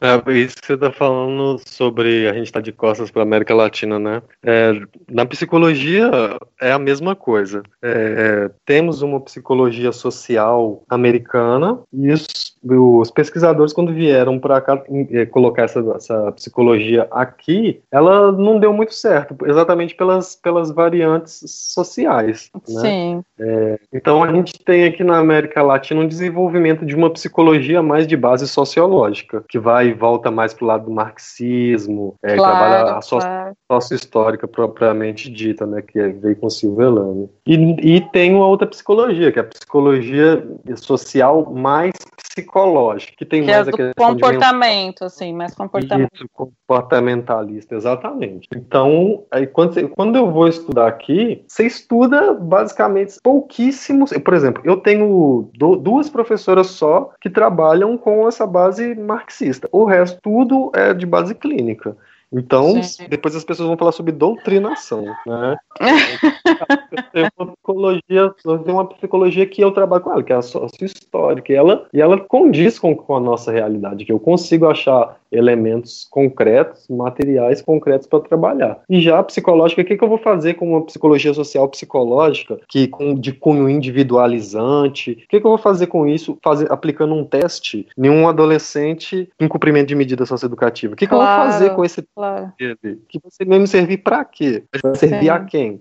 [0.00, 3.24] É isso que você está falando sobre a gente estar tá de costas para a
[3.24, 4.22] América Latina, né?
[4.44, 4.72] É,
[5.10, 6.10] na psicologia
[6.60, 7.62] é a mesma coisa.
[7.82, 12.26] É, temos uma psicologia social americana e os,
[12.62, 18.72] os pesquisadores, quando vieram para cá é, colocar essa, essa, psicologia aqui, ela não deu
[18.72, 22.50] muito certo, exatamente pelas, pelas variantes sociais.
[22.68, 22.80] Né?
[22.80, 23.24] Sim.
[23.38, 28.06] É, então a gente tem aqui na América Latina um desenvolvimento de uma psicologia mais
[28.06, 32.56] de base sociológica, que vai e volta mais para o lado do marxismo, é, Claro,
[32.58, 33.54] trabalha a sócio, claro.
[33.70, 37.30] sócio-histórica propriamente dita, né, que é- veio com Silvio Elane.
[37.46, 41.92] E, e tem uma outra psicologia, que é a psicologia social mais
[42.42, 46.10] psicológica, que tem Que é mais do a questão de comportamento, assim, mais comportamento.
[46.14, 48.48] isso, comportamentalista, exatamente.
[48.54, 54.12] Então, aí quando, você- quando eu vou estudar aqui, você estuda basicamente pouquíssimos.
[54.12, 59.68] Por exemplo, eu tenho du- duas professoras só que trabalham com essa base marxista.
[59.72, 61.96] O resto tudo é de base clínica.
[62.32, 63.06] Então, Sim.
[63.08, 65.56] depois as pessoas vão falar sobre doutrinação, né?
[67.12, 71.52] Tem uma psicologia, tem uma psicologia que eu trabalho com ela, que é a sócio-histórica,
[71.52, 76.06] e ela, e ela condiz com, com a nossa realidade, que eu consigo achar elementos
[76.10, 78.80] concretos, materiais concretos para trabalhar.
[78.88, 82.58] E já a psicológica, o que, que eu vou fazer com uma psicologia social psicológica,
[82.68, 85.12] que com, de cunho individualizante?
[85.12, 89.28] O que, que eu vou fazer com isso, fazer, aplicando um teste em um adolescente
[89.38, 90.94] em cumprimento de medida socioeducativa?
[90.94, 92.52] O que, que eu vou Claro, fazer com esse claro.
[93.08, 94.64] Que vai mesmo servir para quê?
[94.82, 95.28] Vai servir Sim.
[95.30, 95.80] a quem?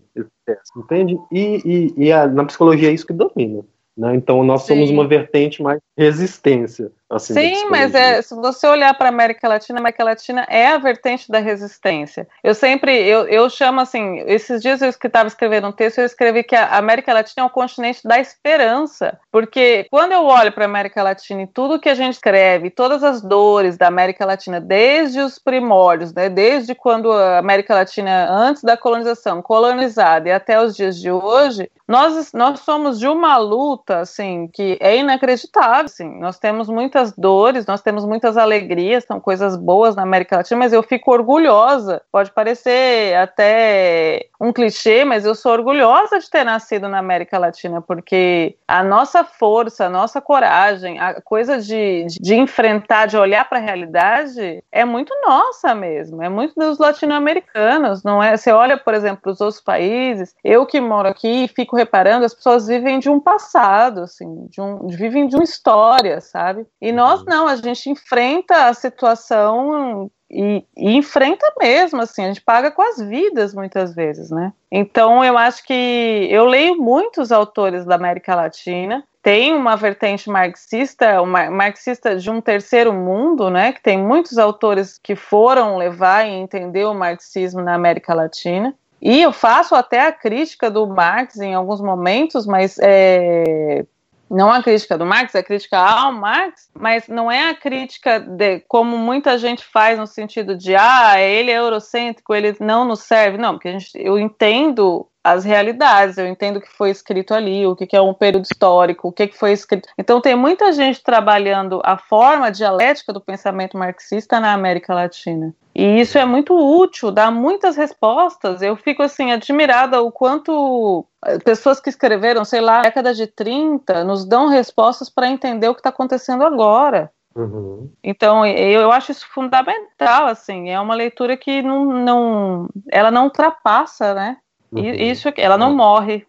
[0.77, 1.17] Entende?
[1.31, 1.61] E,
[1.97, 3.63] e, e a- na psicologia é isso que domina.
[3.97, 4.15] Né?
[4.15, 4.93] Então nós somos Sim.
[4.93, 6.91] uma vertente mais resistência.
[7.09, 10.67] Assim, Sim, mas é, se você olhar para a América Latina, a América Latina é
[10.67, 12.27] a vertente da resistência.
[12.43, 16.43] Eu sempre, eu, eu chamo assim, esses dias eu estava escrevendo um texto, eu escrevi
[16.43, 20.67] que a América Latina é o continente da esperança, porque quando eu olho para a
[20.67, 25.21] América Latina e tudo que a gente escreve, todas as dores da América Latina, desde
[25.21, 30.75] os primórdios, né, desde quando a América Latina, antes da colonização, colonizada e até os
[30.75, 36.37] dias de hoje, nós, nós somos de uma luta, assim, que é inacreditável, assim, nós
[36.37, 40.81] temos muitas dores, nós temos muitas alegrias, são coisas boas na América Latina, mas eu
[40.81, 46.99] fico orgulhosa, pode parecer até um clichê, mas eu sou orgulhosa de ter nascido na
[46.99, 53.17] América Latina, porque a nossa força, a nossa coragem, a coisa de, de, enfrentar, de
[53.17, 58.35] olhar para a realidade, é muito nossa mesmo, é muito dos latino-americanos, não é?
[58.35, 62.25] Você olha, por exemplo, para os outros países, eu que moro aqui e fico reparando,
[62.25, 66.65] as pessoas vivem de um passado, assim, de um, vivem de uma história, sabe?
[66.87, 72.41] E nós não, a gente enfrenta a situação e, e, enfrenta mesmo, assim, a gente
[72.41, 74.53] paga com as vidas muitas vezes, né?
[74.71, 81.21] Então eu acho que eu leio muitos autores da América Latina, tem uma vertente marxista,
[81.21, 83.73] uma marxista de um terceiro mundo, né?
[83.73, 88.73] Que tem muitos autores que foram levar e entender o marxismo na América Latina.
[89.01, 93.85] E eu faço até a crítica do Marx em alguns momentos, mas é,
[94.29, 98.19] não a crítica do Marx, é a crítica ao Marx, mas não é a crítica
[98.19, 103.01] de como muita gente faz no sentido de ah, ele é eurocêntrico, ele não nos
[103.01, 103.37] serve.
[103.37, 107.75] Não, porque gente, eu entendo as realidades, eu entendo o que foi escrito ali, o
[107.75, 109.89] que é um período histórico, o que foi escrito.
[109.97, 115.53] Então tem muita gente trabalhando a forma dialética do pensamento marxista na América Latina.
[115.75, 118.61] E isso é muito útil, dá muitas respostas.
[118.61, 121.05] Eu fico assim admirada o quanto
[121.43, 125.73] pessoas que escreveram, sei lá, na década de 30, nos dão respostas para entender o
[125.73, 127.11] que está acontecendo agora.
[127.35, 127.91] Uhum.
[128.03, 133.25] Então, eu, eu acho isso fundamental, assim, é uma leitura que não, não ela não
[133.25, 134.37] ultrapassa, né?
[134.71, 134.83] Uhum.
[134.93, 136.25] Isso, ela não morre.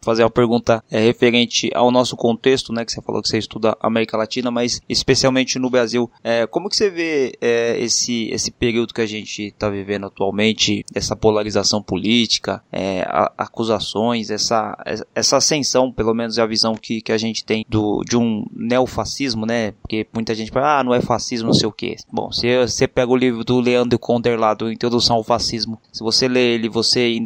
[0.00, 2.84] Fazer uma pergunta é, referente ao nosso contexto, né?
[2.84, 6.10] Que você falou que você estuda América Latina, mas especialmente no Brasil.
[6.22, 10.84] É, como que você vê é, esse, esse período que a gente está vivendo atualmente,
[10.94, 14.76] essa polarização política, é, a- acusações, essa,
[15.14, 18.44] essa ascensão, pelo menos é a visão que, que a gente tem do, de um
[18.54, 19.72] neofascismo, né?
[19.82, 21.96] Porque muita gente fala, ah, não é fascismo, não sei o quê.
[22.10, 26.02] Bom, se você pega o livro do Leandro Conder lá, do Introdução ao Fascismo, se
[26.02, 27.20] você lê ele, você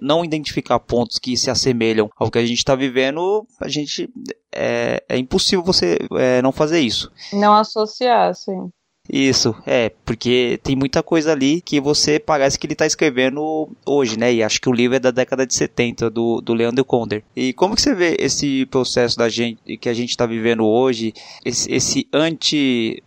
[0.00, 1.71] não identificar pontos que se assemelham
[2.16, 4.08] ao que a gente está vivendo, a gente
[4.54, 7.10] é, é impossível você é, não fazer isso.
[7.32, 8.70] Não associar, sim.
[9.10, 14.16] Isso, é, porque tem muita coisa ali que você parece que ele tá escrevendo hoje,
[14.16, 14.32] né?
[14.32, 17.24] E acho que o livro é da década de 70, do, do Leandro Conder.
[17.34, 21.12] E como que você vê esse processo da gente, que a gente tá vivendo hoje,
[21.44, 23.02] esse, esse anti...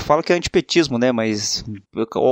[0.00, 1.12] Fala que é antipetismo, né?
[1.12, 1.64] Mas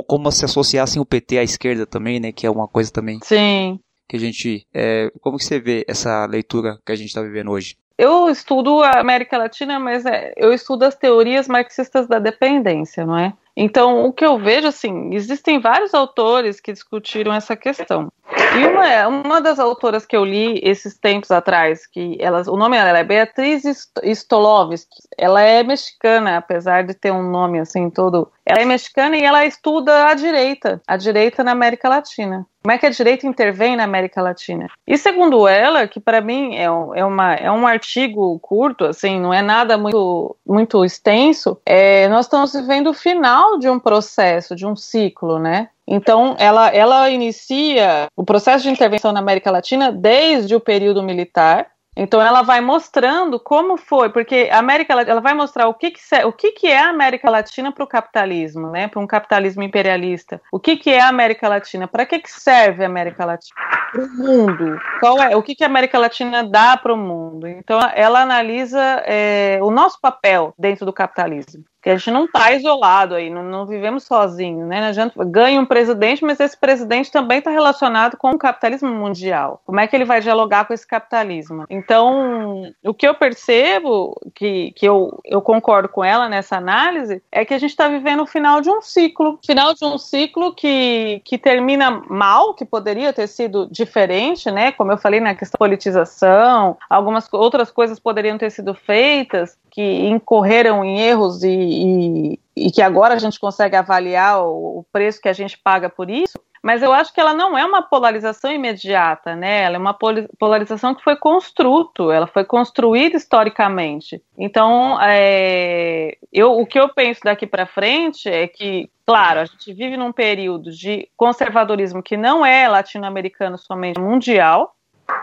[0.09, 2.33] como se associassem o PT à esquerda também, né?
[2.33, 3.79] Que é uma coisa também Sim.
[4.09, 4.66] Que a gente...
[4.72, 7.76] é, como que você vê essa leitura que a gente tá vivendo hoje?
[7.98, 13.18] Eu estudo a América Latina, mas é, eu estudo as teorias marxistas da dependência, não
[13.18, 13.32] é?
[13.57, 18.12] Então, o que eu vejo, assim, existem vários autores que discutiram essa questão.
[18.29, 22.77] E uma, uma das autoras que eu li esses tempos atrás, que elas, o nome
[22.77, 23.64] dela é Beatriz
[24.03, 28.31] Stolovsky, ela é mexicana, apesar de ter um nome assim todo.
[28.45, 32.47] Ela é mexicana e ela estuda a direita, a direita na América Latina.
[32.62, 34.66] Como é que a direita intervém na América Latina?
[34.87, 39.20] E segundo ela, que para mim é um, é, uma, é um artigo curto, assim,
[39.20, 44.57] não é nada muito, muito extenso, é, nós estamos vivendo o final de um processo,
[44.57, 45.68] de um ciclo, né?
[45.87, 51.68] Então, ela, ela inicia o processo de intervenção na América Latina desde o período militar.
[51.99, 56.01] Então, ela vai mostrando como foi, porque a América ela vai mostrar o que, que,
[56.26, 58.87] o que, que é a América Latina para o capitalismo, né?
[58.87, 60.43] Para um capitalismo imperialista.
[60.53, 61.89] O que, que é a América Latina?
[61.89, 63.55] Para que, que serve a América Latina?
[63.93, 64.78] Para o mundo.
[65.01, 67.47] Qual é, o que, que a América Latina dá para o mundo?
[67.47, 71.64] Então, ela analisa é, o nosso papel dentro do capitalismo.
[71.87, 74.80] Que a gente não está isolado aí, não, não vivemos sozinhos, né?
[74.80, 79.62] Não adianta- ganha um presidente, mas esse presidente também está relacionado com o capitalismo mundial.
[79.64, 81.64] Como é que ele vai dialogar com esse capitalismo?
[81.70, 87.45] Então, o que eu percebo, que, que eu, eu concordo com ela nessa análise, é
[87.45, 89.39] que a gente está vivendo o final de um ciclo.
[89.47, 94.72] Final de um ciclo que, que termina mal, que poderia ter sido diferente, né?
[94.72, 100.07] Como eu falei na questão da politização, algumas outras coisas poderiam ter sido feitas que
[100.07, 105.20] incorreram em erros e, e, e que agora a gente consegue avaliar o, o preço
[105.20, 106.41] que a gente paga por isso.
[106.62, 109.64] Mas eu acho que ela não é uma polarização imediata, né?
[109.64, 109.95] Ela é uma
[110.39, 114.22] polarização que foi construto, ela foi construída historicamente.
[114.37, 119.74] Então, é, eu, o que eu penso daqui para frente é que, claro, a gente
[119.74, 124.74] vive num período de conservadorismo que não é latino-americano somente, é mundial,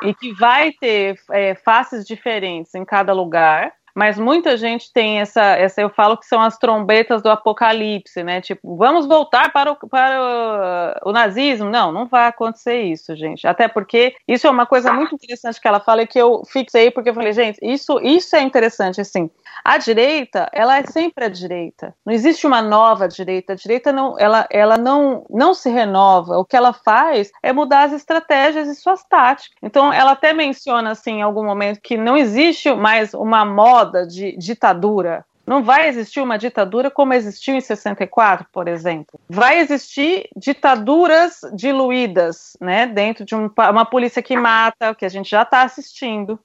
[0.03, 3.73] e que vai ter é, faces diferentes em cada lugar.
[3.95, 8.41] Mas muita gente tem essa, essa, eu falo que são as trombetas do apocalipse, né?
[8.41, 11.69] Tipo, vamos voltar para o, para o, o nazismo?
[11.69, 13.47] Não, não vai acontecer isso, gente.
[13.47, 16.89] Até porque isso é uma coisa muito interessante que ela fala e que eu fixei
[16.89, 19.29] porque eu falei, gente, isso, isso é interessante, assim.
[19.63, 21.93] A direita, ela é sempre a direita.
[22.03, 23.53] Não existe uma nova direita.
[23.53, 26.37] A direita não, ela, ela não, não se renova.
[26.37, 29.55] O que ela faz é mudar as estratégias e suas táticas.
[29.61, 34.35] Então, ela até menciona assim em algum momento que não existe mais uma moda de
[34.37, 35.25] ditadura.
[35.45, 39.19] Não vai existir uma ditadura como existiu em 64, por exemplo.
[39.29, 45.29] Vai existir ditaduras diluídas, né, dentro de um, uma polícia que mata, que a gente
[45.29, 46.39] já está assistindo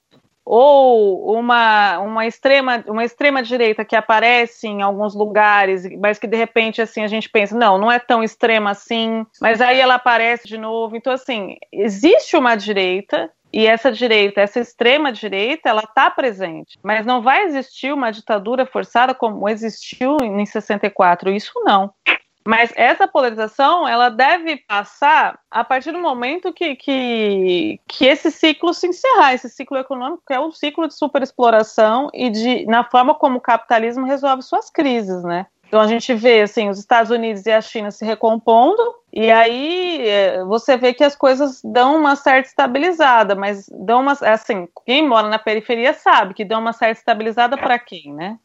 [0.51, 6.39] ou uma, uma extrema uma extrema direita que aparece em alguns lugares, mas que de
[6.39, 10.49] repente assim a gente pensa, não, não é tão extrema assim, mas aí ela aparece
[10.49, 10.97] de novo.
[10.97, 17.07] Então assim, existe uma direita e essa direita, essa extrema direita, ela está presente, mas
[17.07, 21.92] não vai existir uma ditadura forçada como existiu em 64, isso não.
[22.49, 28.72] Mas essa polarização, ela deve passar a partir do momento que, que, que esse ciclo
[28.72, 33.14] se encerrar, esse ciclo econômico, que é o ciclo de superexploração e de na forma
[33.14, 35.44] como o capitalismo resolve suas crises, né?
[35.69, 40.09] Então a gente vê assim os Estados Unidos e a China se recompondo e aí
[40.09, 45.07] é, você vê que as coisas dão uma certa estabilizada, mas dão uma assim quem
[45.07, 48.39] mora na periferia sabe que dão uma certa estabilizada para quem, né?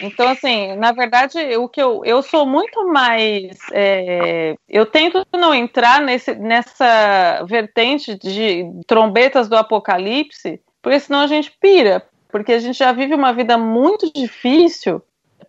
[0.00, 3.58] Então, assim, na verdade, o que eu, eu sou muito mais.
[3.72, 11.26] É, eu tento não entrar nesse, nessa vertente de trombetas do apocalipse, porque senão a
[11.26, 12.02] gente pira.
[12.30, 15.02] Porque a gente já vive uma vida muito difícil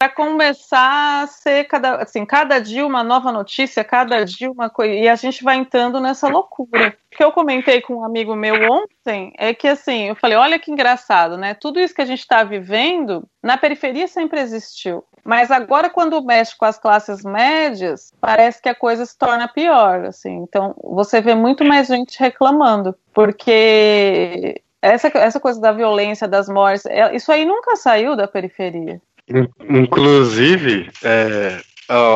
[0.03, 4.93] Para começar a ser cada, assim, cada dia uma nova notícia, cada dia uma coisa,
[4.93, 6.93] e a gente vai entrando nessa loucura.
[7.09, 10.59] O que eu comentei com um amigo meu ontem é que assim, eu falei, olha
[10.59, 11.53] que engraçado, né?
[11.53, 15.05] Tudo isso que a gente está vivendo na periferia sempre existiu.
[15.23, 20.03] Mas agora, quando mexe com as classes médias, parece que a coisa se torna pior.
[20.03, 20.35] Assim.
[20.39, 26.85] Então, você vê muito mais gente reclamando, porque essa, essa coisa da violência, das mortes,
[26.87, 29.01] é- isso aí nunca saiu da periferia.
[29.29, 31.61] In- Inclusive, é,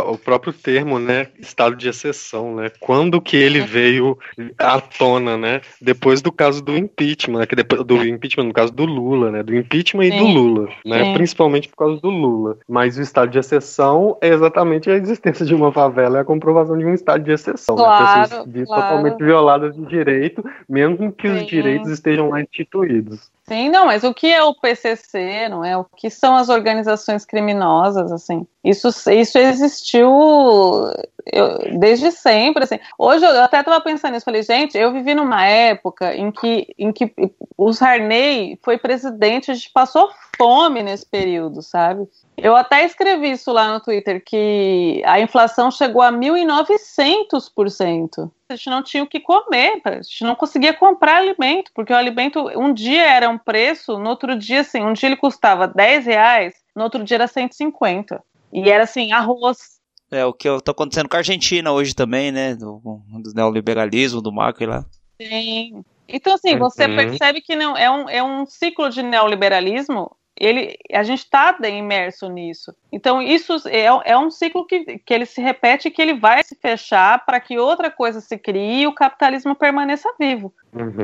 [0.07, 4.17] o próprio termo, né, estado de exceção, né, quando que ele veio
[4.57, 8.71] à tona, né, depois do caso do impeachment, né, que depois do impeachment, no caso
[8.73, 10.33] do Lula, né, do impeachment e do Sim.
[10.33, 11.13] Lula, né, Sim.
[11.13, 12.57] principalmente por causa do Lula.
[12.67, 16.77] Mas o estado de exceção é exatamente a existência de uma favela, é a comprovação
[16.77, 18.29] de um estado de exceção, Claro, né, pessoas
[18.65, 18.81] claro.
[18.81, 21.45] totalmente violadas de direito, mesmo que os Sim.
[21.45, 23.29] direitos estejam lá instituídos.
[23.49, 25.77] Sim, não, mas o que é o PCC, não é?
[25.77, 28.45] O que são as organizações criminosas, assim?
[28.61, 30.09] Isso, isso existiu
[31.31, 32.77] eu- desde sempre, assim.
[32.97, 36.91] Hoje eu até estava pensando nisso, falei, gente, eu vivi numa época em que, em
[36.91, 37.13] que
[37.57, 42.05] o Sarney foi presidente, a gente passou fome nesse período, sabe?
[42.39, 48.31] Eu até escrevi isso lá no Twitter, que a inflação chegou a 1.900%.
[48.49, 51.95] A gente não tinha o que comer, a gente não conseguia comprar alimento, porque o
[51.95, 56.05] alimento, um dia era um preço, no outro dia, assim, um dia ele custava 10
[56.05, 58.23] reais, no outro dia era 150.
[58.53, 59.77] E era assim, arroz.
[60.09, 62.55] É o que está acontecendo com a Argentina hoje também, né?
[62.55, 64.85] Do, do neoliberalismo, do Macri lá.
[65.21, 65.83] Sim.
[66.07, 66.95] Então, assim, você Uhum.
[66.95, 70.09] percebe que não é um, é um ciclo de neoliberalismo.
[70.39, 72.73] Ele, a gente está imerso nisso.
[72.91, 76.43] Então, isso é, é um ciclo que, que ele se repete e que ele vai
[76.43, 80.53] se fechar para que outra coisa se crie e o capitalismo permaneça vivo.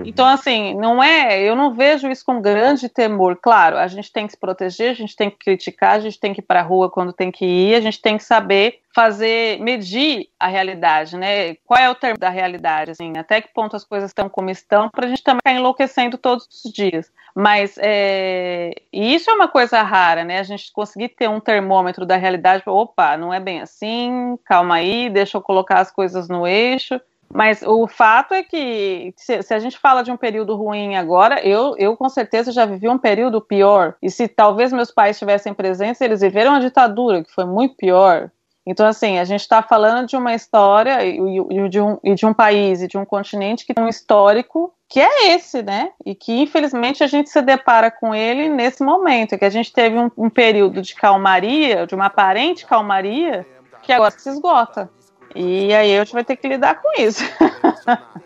[0.05, 1.41] Então, assim, não é.
[1.41, 3.37] Eu não vejo isso com grande temor.
[3.41, 6.33] Claro, a gente tem que se proteger, a gente tem que criticar, a gente tem
[6.33, 9.59] que ir para a rua quando tem que ir, a gente tem que saber fazer,
[9.59, 11.55] medir a realidade, né?
[11.65, 14.87] Qual é o termo da realidade, assim, até que ponto as coisas estão como estão,
[14.89, 17.11] para a gente também ficar enlouquecendo todos os dias.
[17.35, 20.39] Mas é, isso é uma coisa rara, né?
[20.39, 25.09] A gente conseguir ter um termômetro da realidade, opa, não é bem assim, calma aí,
[25.09, 27.01] deixa eu colocar as coisas no eixo.
[27.31, 31.39] Mas o fato é que, se, se a gente fala de um período ruim agora,
[31.45, 33.95] eu, eu com certeza já vivi um período pior.
[34.01, 38.29] E se talvez meus pais estivessem presentes, eles viveram a ditadura, que foi muito pior.
[38.65, 42.25] Então, assim, a gente está falando de uma história e, e- de um, e de
[42.25, 45.89] um país e de um continente que tem um histórico que é esse, né?
[46.05, 49.97] E que, infelizmente, a gente se depara com ele nesse momento, que a gente teve
[49.97, 53.45] um, um período de calmaria, de uma aparente calmaria,
[53.81, 54.89] que agora se esgota.
[55.35, 57.23] E aí a gente vai ter que lidar com isso.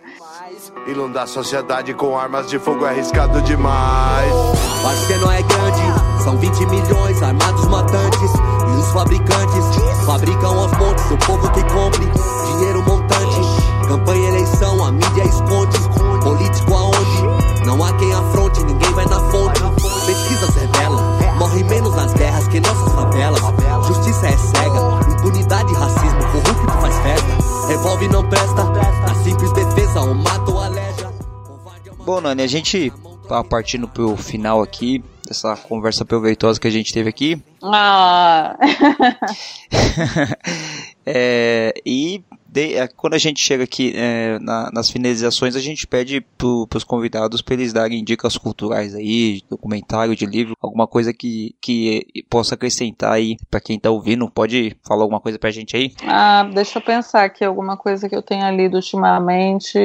[0.88, 4.32] Inundar a sociedade com armas de fogo é arriscado demais.
[4.82, 8.32] Parceiro é grande, são 20 milhões armados matantes.
[8.32, 12.06] E os fabricantes fabricam aos montes o povo que compre.
[12.48, 15.77] Dinheiro montante, campanha eleição, a mídia esconde.
[32.08, 32.90] Bom, Nani, a gente
[33.28, 37.38] tá partindo pro final aqui dessa conversa proveitosa que a gente teve aqui.
[37.62, 38.58] Ah.
[41.10, 45.88] É, e de- é, quando a gente chega aqui é, na- nas finalizações, a gente
[45.88, 51.14] pede para os convidados para eles darem dicas culturais aí, documentário, de livro, alguma coisa
[51.14, 54.30] que, que possa acrescentar aí para quem tá ouvindo.
[54.30, 55.94] Pode falar alguma coisa pra gente aí?
[56.06, 59.80] Ah, deixa eu pensar aqui alguma coisa que eu tenha lido ultimamente.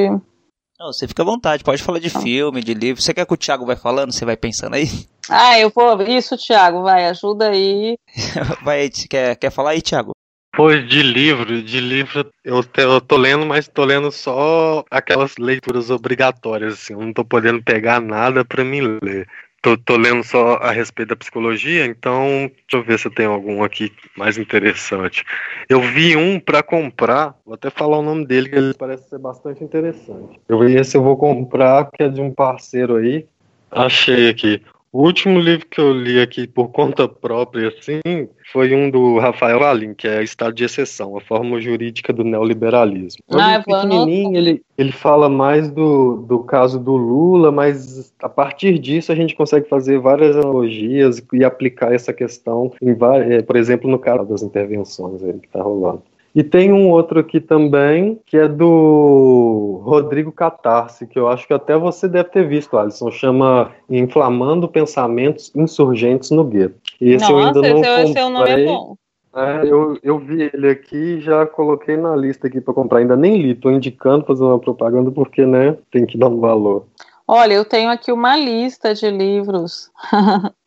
[0.83, 3.01] Não, você fica à vontade, pode falar de filme, de livro.
[3.01, 4.11] Você quer que o Thiago vai falando?
[4.13, 4.87] Você vai pensando aí?
[5.31, 6.03] Ah, eu vou.
[6.03, 7.97] Isso, Thiago, vai, ajuda aí.
[8.65, 10.11] vai, quer, quer falar aí, Thiago?
[10.57, 15.37] Pois de livro, de livro eu, te- eu tô lendo, mas tô lendo só aquelas
[15.39, 19.29] leituras obrigatórias, assim, eu não tô podendo pegar nada pra me ler.
[19.63, 23.31] Tô, tô lendo só a respeito da psicologia, então deixa eu ver se eu tenho
[23.31, 25.25] algum aqui mais interessante.
[25.69, 29.21] Eu vi um pra comprar, vou até falar o nome dele, que ele parece ser
[29.21, 30.41] bastante interessante.
[30.49, 33.25] Eu vi esse eu vou comprar, que é de um parceiro aí.
[33.71, 34.61] Achei aqui.
[34.93, 39.59] O último livro que eu li aqui por conta própria, assim, foi um do Rafael
[39.59, 43.25] Valim, que é Estado de Exceção, a Fórmula Jurídica do Neoliberalismo.
[43.31, 48.29] É Ah, vou pequenininho, ele, ele fala mais do, do caso do Lula, mas a
[48.29, 53.57] partir disso a gente consegue fazer várias analogias e aplicar essa questão, em, eh, por
[53.57, 56.03] exemplo, no caso das intervenções aí que está rolando.
[56.35, 61.53] E tem um outro aqui também, que é do Rodrigo Catarse, que eu acho que
[61.53, 63.11] até você deve ter visto, Alisson.
[63.11, 66.75] Chama Inflamando Pensamentos Insurgentes no Gueto.
[67.01, 68.67] E esse eu ainda Nossa, não esse, esse é o nome é comprei.
[68.67, 68.97] bom.
[69.35, 72.99] É, eu, eu vi ele aqui e já coloquei na lista aqui para comprar.
[72.99, 76.87] Ainda nem li, tô indicando, fazendo uma propaganda, porque, né, tem que dar um valor.
[77.27, 79.91] Olha, eu tenho aqui uma lista de livros.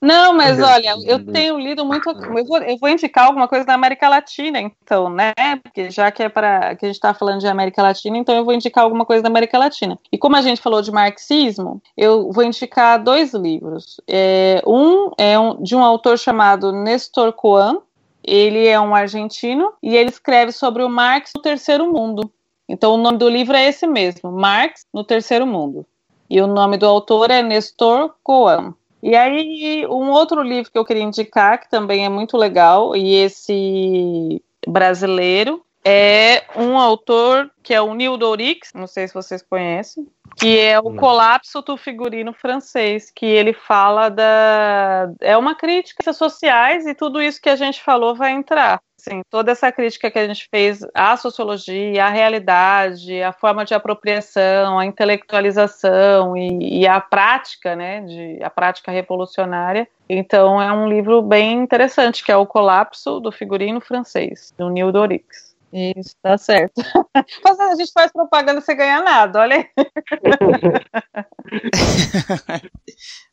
[0.00, 2.08] Não, mas olha, eu tenho lido muito.
[2.08, 5.34] Eu vou, eu vou indicar alguma coisa da América Latina, então, né?
[5.62, 8.44] Porque já que é para que a gente está falando de América Latina, então eu
[8.44, 9.98] vou indicar alguma coisa da América Latina.
[10.10, 14.00] E como a gente falou de marxismo, eu vou indicar dois livros.
[14.08, 17.78] É, um é um, de um autor chamado Nestor Coan.
[18.26, 22.32] Ele é um argentino e ele escreve sobre o Marx no Terceiro Mundo.
[22.68, 25.86] Então o nome do livro é esse mesmo, Marx no Terceiro Mundo.
[26.28, 28.74] E o nome do autor é Nestor Coan.
[29.02, 33.14] E aí, um outro livro que eu queria indicar, que também é muito legal, e
[33.16, 40.08] esse brasileiro, é um autor que é o Nildo Orix, não sei se vocês conhecem,
[40.38, 45.12] que é o colapso do figurino francês, que ele fala da.
[45.20, 48.80] É uma crítica às sociais e tudo isso que a gente falou vai entrar.
[49.06, 53.74] Assim, toda essa crítica que a gente fez à sociologia, à realidade, à forma de
[53.74, 59.86] apropriação, à intelectualização e, e à prática, né, de, a prática revolucionária.
[60.08, 64.90] Então é um livro bem interessante, que é O Colapso do Figurino Francês, do Neil
[64.90, 65.54] Dorix.
[65.70, 66.72] Isso, tá certo.
[67.44, 69.66] Mas a gente faz propaganda sem ganhar nada, olha aí.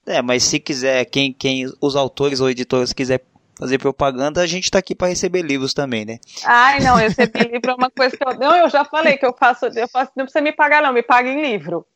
[0.04, 3.24] É, mas se quiser, quem, quem os autores ou editores quiser
[3.62, 6.18] fazer propaganda, a gente tá aqui para receber livros também, né?
[6.44, 8.40] Ai, não, receber livro é uma coisa que eu.
[8.40, 11.04] Não, eu já falei que eu faço, eu faço, não precisa me pagar, não, me
[11.04, 11.86] paga em livro.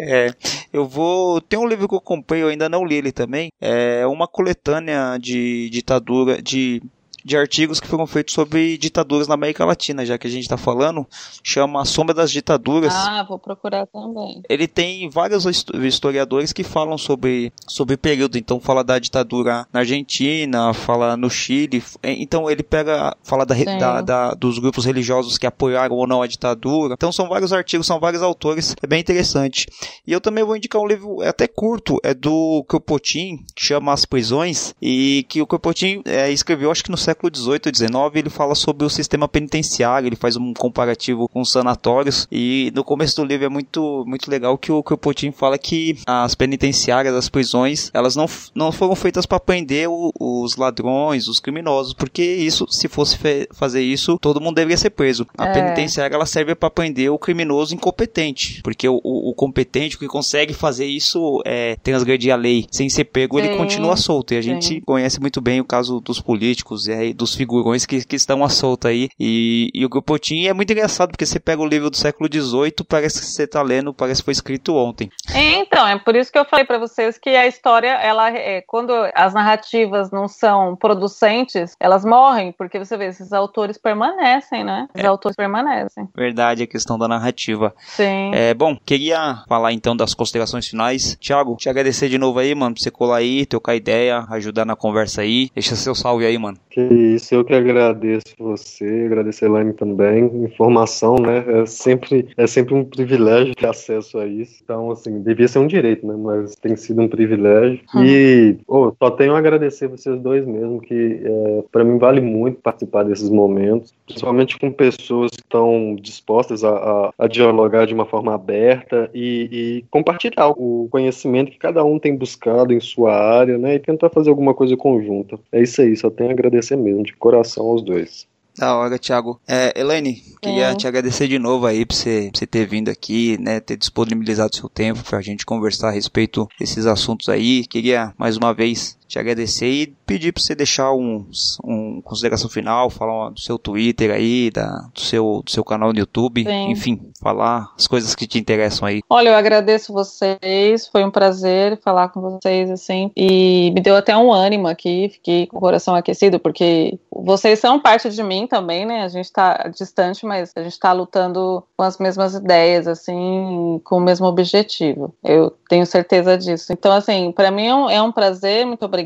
[0.00, 0.32] É,
[0.72, 1.40] eu vou.
[1.40, 3.50] Tem um livro que eu comprei, eu ainda não li ele também.
[3.60, 6.80] É uma coletânea de ditadura, de,
[7.28, 10.56] de artigos que foram feitos sobre ditaduras na América Latina, já que a gente está
[10.56, 11.06] falando.
[11.44, 12.92] Chama A Sombra das Ditaduras.
[12.94, 14.42] Ah, vou procurar também.
[14.48, 18.38] Ele tem vários histo- historiadores que falam sobre, sobre período.
[18.38, 21.82] Então, fala da ditadura na Argentina, fala no Chile.
[22.02, 26.22] É, Então, ele pega, fala da, da- da- dos grupos religiosos que apoiaram ou não
[26.22, 26.94] a ditadura.
[26.94, 28.74] Então, são vários artigos, são vários autores.
[28.82, 29.66] É bem interessante.
[30.06, 33.92] E eu também vou indicar um livro, é até curto, é do Kropotkin, que chama
[33.92, 34.74] As Prisões.
[34.80, 38.54] E que o Kropotkin é, escreveu, acho que no século XVIII ou XIX, ele fala
[38.54, 40.06] sobre o sistema penitenciário.
[40.06, 42.26] Ele faz um comparativo com os sanatórios.
[42.30, 46.34] E no começo do livro é muito, muito legal que o Kropotkin fala que as
[46.34, 51.92] penitenciárias, as prisões, elas não, não foram feitas para prender o- os ladrões, os criminosos,
[51.94, 53.16] porque isso, se fosse
[53.52, 55.26] fazer isso, todo mundo deveria ser preso.
[55.36, 55.52] A É.
[55.52, 60.06] penitenciária ela serve para prender o criminoso incompetente, porque o, o- o competente, o que
[60.06, 64.34] consegue fazer isso, é transgredir a lei sem ser pego, ele Sim, continua solto.
[64.34, 64.48] E a sim.
[64.60, 68.44] gente conhece muito bem o caso dos políticos e aí dos figurões que, que estão
[68.44, 69.08] à solta aí.
[69.18, 72.72] E, e o Kropotkin é muito engraçado, porque você pega o livro do século XVIII,
[72.88, 75.10] parece que você tá lendo, parece que foi escrito ontem.
[75.34, 78.92] Então, é por isso que eu falei pra vocês que a história, ela é, quando
[79.14, 84.88] as narrativas não são producentes, elas morrem, porque você vê, esses autores permanecem, né?
[84.94, 86.08] Os autores permanecem.
[86.14, 87.74] Verdade, a questão da narrativa.
[87.78, 88.32] Sim.
[88.34, 91.16] É, bom, queria falar então das considerações finais.
[91.20, 94.76] Tiago, te agradecer de novo aí, mano, por você colar aí, trocar ideia, ajudar na
[94.76, 95.50] conversa aí.
[95.54, 96.58] Deixa seu salve aí, mano.
[96.70, 100.24] Que isso, eu que agradeço você, agradecer a Elaine também.
[100.44, 101.44] Informação, né?
[101.62, 104.60] É sempre, é sempre um privilégio ter acesso a isso.
[104.62, 106.14] Então, assim, devia ser um direito, né?
[106.18, 107.80] Mas tem sido um privilégio.
[108.02, 112.60] E ô, só tenho a agradecer vocês dois mesmo, que é, para mim vale muito
[112.60, 118.06] participar desses momentos, principalmente com pessoas que estão dispostas a, a- a dialogar de uma
[118.06, 119.48] forma aberta e,
[119.80, 123.74] e compartilhar o conhecimento que cada um tem buscado em sua área, né?
[123.74, 125.38] E tentar fazer alguma coisa conjunta.
[125.52, 128.26] É isso aí, só tenho a agradecer mesmo, de coração aos dois.
[128.56, 129.40] Da hora, Thiago.
[129.46, 130.74] É, Elaine, queria É.
[130.74, 134.56] te agradecer de novo aí por você, por você ter vindo aqui, né, ter disponibilizado
[134.56, 137.64] seu tempo pra gente conversar a respeito desses assuntos aí.
[137.68, 141.26] Queria mais uma vez te agradecer e pedir pra você deixar um,
[141.64, 145.98] um consideração final, falar do seu Twitter aí, da, do, seu, do seu canal no
[145.98, 146.70] YouTube, Sim.
[146.70, 149.00] enfim, falar as coisas que te interessam aí.
[149.08, 154.14] Olha, eu agradeço vocês, foi um prazer falar com vocês, assim, e me deu até
[154.16, 158.84] um ânimo aqui, fiquei com o coração aquecido, porque vocês são parte de mim também,
[158.84, 159.02] né?
[159.02, 163.96] A gente tá distante, mas a gente tá lutando com as mesmas ideias, assim, com
[163.96, 165.14] o mesmo objetivo.
[165.24, 166.72] Eu tenho certeza disso.
[166.72, 168.97] Então, assim, para mim é um, é um prazer, muito obrigada.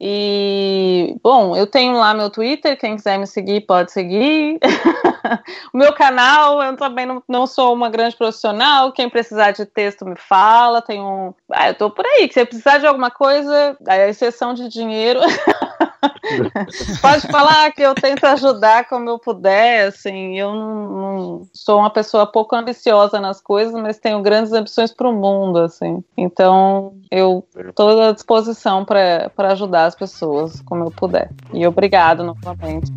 [0.00, 4.58] E, bom, eu tenho lá meu Twitter, quem quiser me seguir pode seguir.
[5.72, 8.92] o meu canal, eu também não, não sou uma grande profissional.
[8.92, 10.82] Quem precisar de texto me fala.
[10.82, 11.34] Tem um.
[11.52, 12.28] Ah, eu tô por aí.
[12.28, 15.20] Se você precisar de alguma coisa, a exceção de dinheiro.
[17.02, 21.90] Pode falar que eu tento ajudar como eu puder, assim, eu não, não- sou uma
[21.90, 26.02] pessoa pouco ambiciosa nas coisas, mas tenho grandes ambições para o mundo, assim.
[26.16, 31.30] Então, eu estou à disposição para ajudar as pessoas como eu puder.
[31.52, 32.90] E obrigado novamente.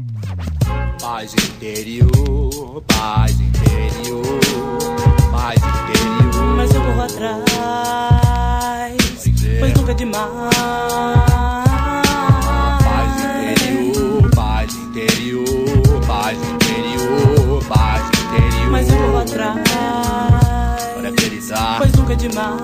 [1.01, 4.39] Paz interior, paz interior,
[5.31, 6.55] paz interior.
[6.55, 8.95] Mas eu corro atrás,
[9.59, 11.72] pois nunca é demais.
[21.77, 22.61] Pois nunca é demais.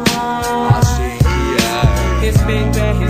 [0.77, 2.21] Assim que é.
[2.21, 3.08] Respeito é respeito,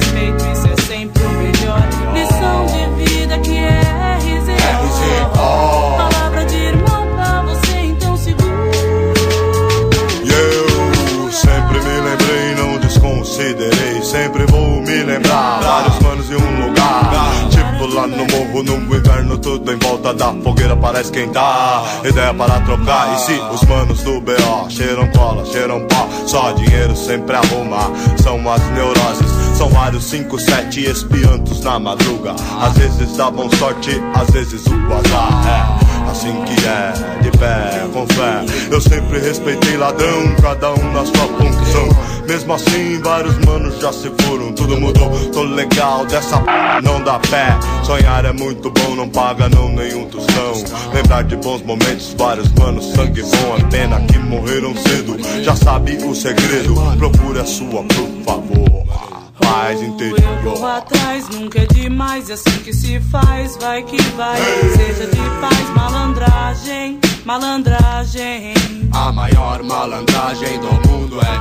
[19.38, 21.84] tudo em volta da fogueira para esquentar.
[22.04, 23.16] Ideia para trocar.
[23.16, 27.92] E se os manos do BO cheiram cola, cheiram pó, só dinheiro sempre arruma.
[28.22, 29.30] São as neuroses.
[29.58, 32.34] São vários 5, 7 espiantos na madruga.
[32.62, 35.86] Às vezes davam sorte, às vezes o azar.
[35.86, 38.45] É assim que é, de pé, com fé.
[38.72, 42.10] Eu sempre respeitei ladrão, cada um na sua função.
[42.27, 45.10] Mesmo assim, vários manos já se foram, tudo mudou.
[45.31, 46.52] Tô legal dessa p,
[46.84, 47.57] não dá pé.
[47.84, 50.53] Sonhar é muito bom, não paga não nenhum tostão.
[50.94, 53.57] Lembrar de bons momentos, vários manos, sangue bom.
[53.57, 55.18] É pena que morreram cedo.
[55.44, 59.19] Já sabe o segredo, procure a sua, por favor.
[59.50, 60.44] Paz Eu interior.
[60.44, 64.38] corro atrás, nunca é demais, é assim que se faz, vai que vai.
[64.76, 68.54] Seja de paz, malandragem, malandragem.
[68.94, 71.32] A maior malandragem do mundo é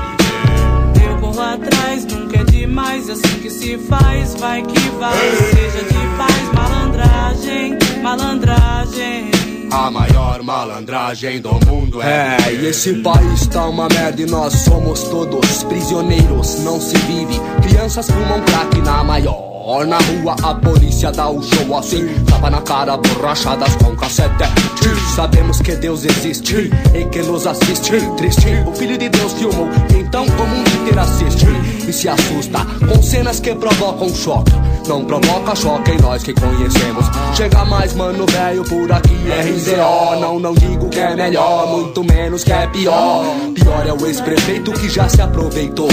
[0.95, 1.11] viver.
[1.11, 5.17] Eu corro atrás, nunca é demais, é assim que se faz, vai que vai.
[5.53, 9.31] Seja de paz, malandragem, malandragem.
[9.71, 12.37] A maior malandragem do mundo é.
[12.47, 16.61] É, e esse país tá uma merda e nós somos todos prisioneiros.
[16.61, 17.39] Não se vive.
[17.63, 19.49] Crianças fumam crack na maior.
[19.87, 22.07] Na rua a polícia dá o show assim.
[22.25, 24.45] Tapa na cara, borrachadas com cassete.
[25.15, 27.93] Sabemos que Deus existe e que nos assiste.
[28.17, 29.69] Triste, o Filho de Deus filmou,
[30.09, 31.47] então o mundo inteiro assiste.
[31.87, 34.53] E se assusta com cenas que provocam choque.
[34.87, 37.05] Não provoca choque em nós que conhecemos.
[37.35, 40.21] Chega mais, mano, velho, por aqui RZO.
[40.21, 43.25] Não, não digo que é melhor, muito menos que é pior.
[43.55, 45.89] Pior é o ex-prefeito que já se aproveitou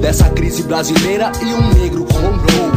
[0.00, 2.72] dessa crise brasileira e um negro comprou.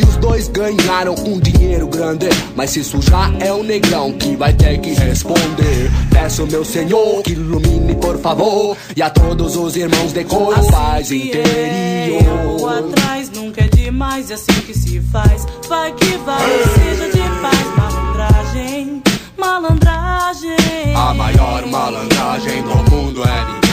[0.00, 2.28] E os dois ganharam um dinheiro grande.
[2.56, 5.90] Mas se sujar é o negrão que vai ter que responder.
[6.10, 8.76] Peço, meu senhor, que ilumine, por favor.
[8.96, 12.78] E a todos os irmãos de cor, paz Eu corro interior.
[12.78, 16.48] atrás, nunca é demais, é assim que se faz, vai que vai.
[16.74, 19.02] Seja de paz, malandragem,
[19.36, 20.94] malandragem.
[20.96, 23.69] A maior malandragem do mundo é viver.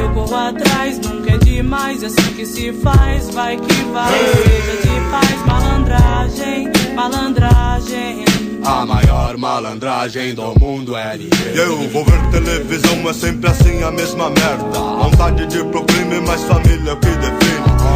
[0.00, 4.18] Eu corro atrás, nunca é demais, é assim que se faz, vai que vai.
[4.18, 8.24] Seja de paz, malandragem, malandragem.
[8.64, 11.16] A maior malandragem do mundo é.
[11.16, 14.78] E eu vou ver televisão, é sempre assim a mesma merda.
[14.78, 17.39] Vontade de pro crime, mas família que define.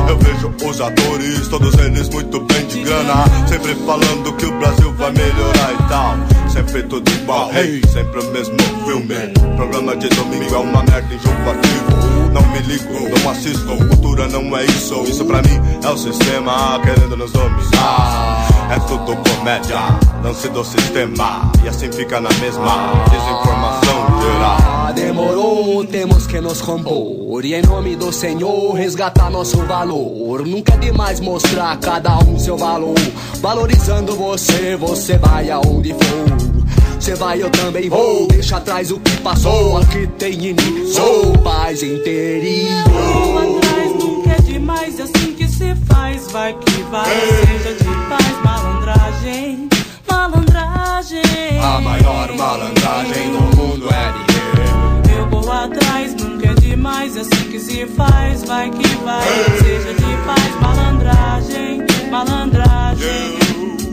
[0.09, 3.25] Eu vejo os atores, todos eles muito bem de grana.
[3.47, 6.15] Sempre falando que o Brasil vai melhorar e tal.
[6.49, 8.57] Sempre tudo igual, hey, sempre o mesmo
[8.87, 9.15] filme.
[9.57, 12.33] Programa de domingo é uma merda enjoativo.
[12.33, 15.03] Não me ligo, não assisto, cultura não é isso.
[15.05, 18.49] Isso pra mim é o sistema querendo nos dominar.
[18.71, 19.79] É tudo comédia,
[20.23, 21.53] lance do sistema.
[21.63, 24.04] E assim fica na mesma desinformação
[24.43, 27.45] Ah, demorou, temos que nos compor.
[27.45, 30.47] E em nome do Senhor, resgatar nosso valor.
[30.47, 32.95] Nunca é demais mostrar cada um seu valor.
[33.41, 36.55] Valorizando você, você vai aonde for.
[36.99, 38.27] Você vai, eu também vou.
[38.29, 39.77] Deixa atrás o que passou.
[39.79, 42.85] Aqui tem início, paz interior.
[42.85, 47.11] Corro atrás, nunca é demais, é assim que se faz, vai que vai.
[47.11, 49.69] Seja de paz, malandragem,
[50.09, 50.74] malandragem.
[51.07, 55.19] A maior malandragem do mundo é viver.
[55.19, 59.23] Eu corro atrás, nunca é demais, é assim que se faz, vai que vai.
[59.59, 63.37] Seja de paz, malandragem, malandragem.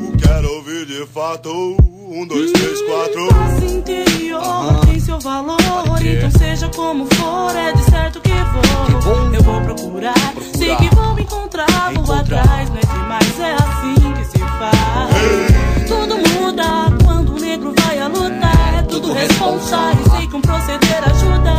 [0.05, 1.49] Eu quero ouvir de fato.
[1.51, 3.27] Um, dois, três, quatro.
[3.27, 5.57] Paz interior tem seu valor,
[6.01, 9.33] então seja como for, é de certo que vou.
[9.33, 14.39] Eu vou procurar, sei que vou encontrá-lo atrás, não é demais, é assim que se
[14.39, 15.50] faz.
[19.11, 21.55] É tudo responsável, sei que um proceder ajuda.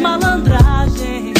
[0.00, 1.34] Malandragem,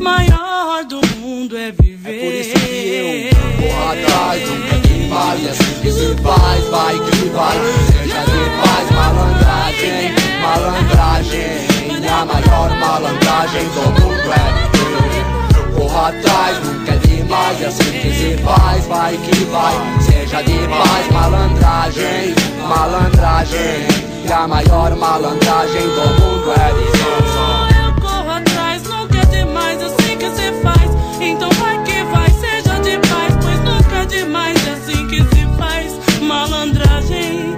[0.00, 3.30] maior do mundo é viver.
[3.56, 5.08] Corro atrás, nunca é demais.
[5.08, 7.56] mais, é assim que se faz, vai que vai.
[7.86, 10.12] Seja de paz, malandragem,
[10.42, 11.66] malandragem.
[12.08, 14.46] A maior malandragem do mundo é
[14.76, 15.24] viver.
[15.56, 19.74] Eu corro atrás, nunca é demais, é assim que se faz, vai que vai.
[20.00, 22.34] Seja de paz, malandragem,
[22.68, 23.86] malandragem.
[24.24, 27.84] E a maior malandragem do mundo é viver.
[27.84, 30.90] Eu corro atrás, nunca é demais, assim que se faz.
[31.20, 35.46] Então vai que vai, seja de paz, pois nunca é demais, é assim que se
[35.58, 36.20] faz.
[36.20, 37.56] Malandragem.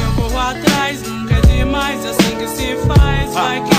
[0.00, 3.34] Eu corro atrás, nunca é demais, é assim que se faz.
[3.34, 3.77] Vai que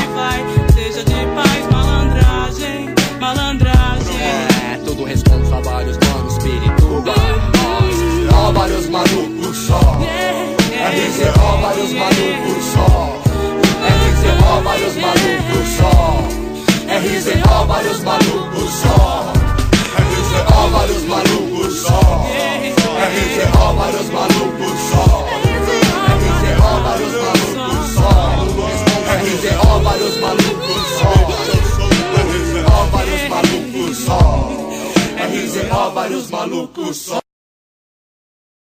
[8.69, 9.79] vários malucos só.
[10.79, 12.87] RZO, vários malucos só.
[13.89, 15.91] RZO, vários malucos só.
[16.87, 19.33] RZO, vários malucos só.
[19.97, 21.99] RZO, vários malucos só.
[22.99, 25.03] RZO, vários malucos só.
[26.19, 28.11] RZO, vários malucos só.
[29.17, 31.09] RZO, vários malucos só.
[32.29, 34.19] RZO, vários malucos só.
[35.93, 37.28] Vários malucos só.